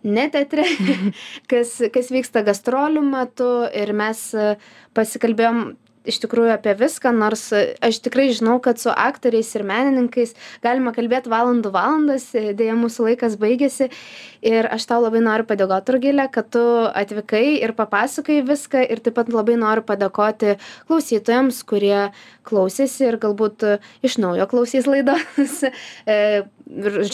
ne 0.04 0.26
teatre, 0.33 0.66
kas, 1.50 1.76
kas 1.94 2.11
vyksta 2.14 2.44
gastrolių 2.46 3.04
metu. 3.07 3.50
Ir 3.74 3.94
mes 3.96 4.26
e, 4.37 4.54
pasikalbėjom 4.96 5.64
iš 6.05 6.21
tikrųjų 6.23 6.53
apie 6.55 6.75
viską, 6.79 7.12
nors 7.17 7.47
aš 7.55 7.99
tikrai 8.05 8.29
žinau, 8.37 8.59
kad 8.62 8.81
su 8.81 8.93
aktoriais 8.93 9.51
ir 9.57 9.64
menininkais 9.67 10.35
galima 10.64 10.93
kalbėti 10.97 11.33
valandų 11.33 11.73
valandas, 11.75 12.29
dėja 12.35 12.77
mūsų 12.79 13.09
laikas 13.09 13.38
baigėsi 13.40 13.90
ir 14.45 14.69
aš 14.69 14.87
tau 14.90 15.01
labai 15.05 15.23
noriu 15.25 15.47
padėkoti, 15.49 15.97
Rugilė, 15.97 16.29
kad 16.33 16.51
tu 16.55 16.62
atvykai 16.93 17.45
ir 17.64 17.75
papasakai 17.77 18.43
viską 18.47 18.85
ir 18.85 19.01
taip 19.05 19.17
pat 19.19 19.33
labai 19.33 19.57
noriu 19.61 19.85
padėkoti 19.87 20.59
klausytojams, 20.88 21.62
kurie 21.69 22.11
klausėsi 22.45 23.09
ir 23.09 23.21
galbūt 23.23 23.64
iš 24.05 24.19
naujo 24.21 24.49
klausys 24.51 24.88
laidos 24.90 25.62
e, 25.64 26.45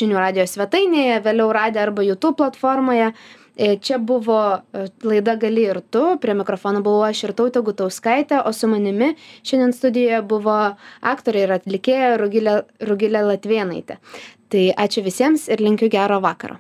žinių 0.01 0.19
radio 0.19 0.47
svetainėje, 0.51 1.21
vėliau 1.27 1.53
radė 1.55 1.85
arba 1.87 2.07
YouTube 2.07 2.39
platformoje. 2.43 3.13
E, 3.57 3.77
Čia 3.83 3.99
buvo 3.99 4.39
e, 4.55 4.87
laida 5.05 5.37
Gali 5.41 5.67
ir 5.69 5.83
tu, 5.91 6.05
prie 6.23 6.35
mikrofono 6.39 6.83
buvau 6.85 7.05
aš 7.09 7.25
ir 7.29 7.35
tautė 7.39 7.65
Gutauskaitė, 7.67 8.43
o 8.47 8.53
su 8.57 8.71
manimi 8.71 9.13
šiandien 9.43 9.75
studijoje 9.77 10.23
buvo 10.31 10.57
aktorė 11.01 11.47
ir 11.47 11.55
atlikėja 11.59 12.17
Rugilė, 12.21 12.61
Rugilė 12.87 13.27
Latvėnaitė. 13.33 14.01
Tai 14.51 14.67
ačiū 14.87 15.05
visiems 15.07 15.49
ir 15.51 15.63
linkiu 15.63 15.91
gero 15.93 16.19
vakaro. 16.23 16.59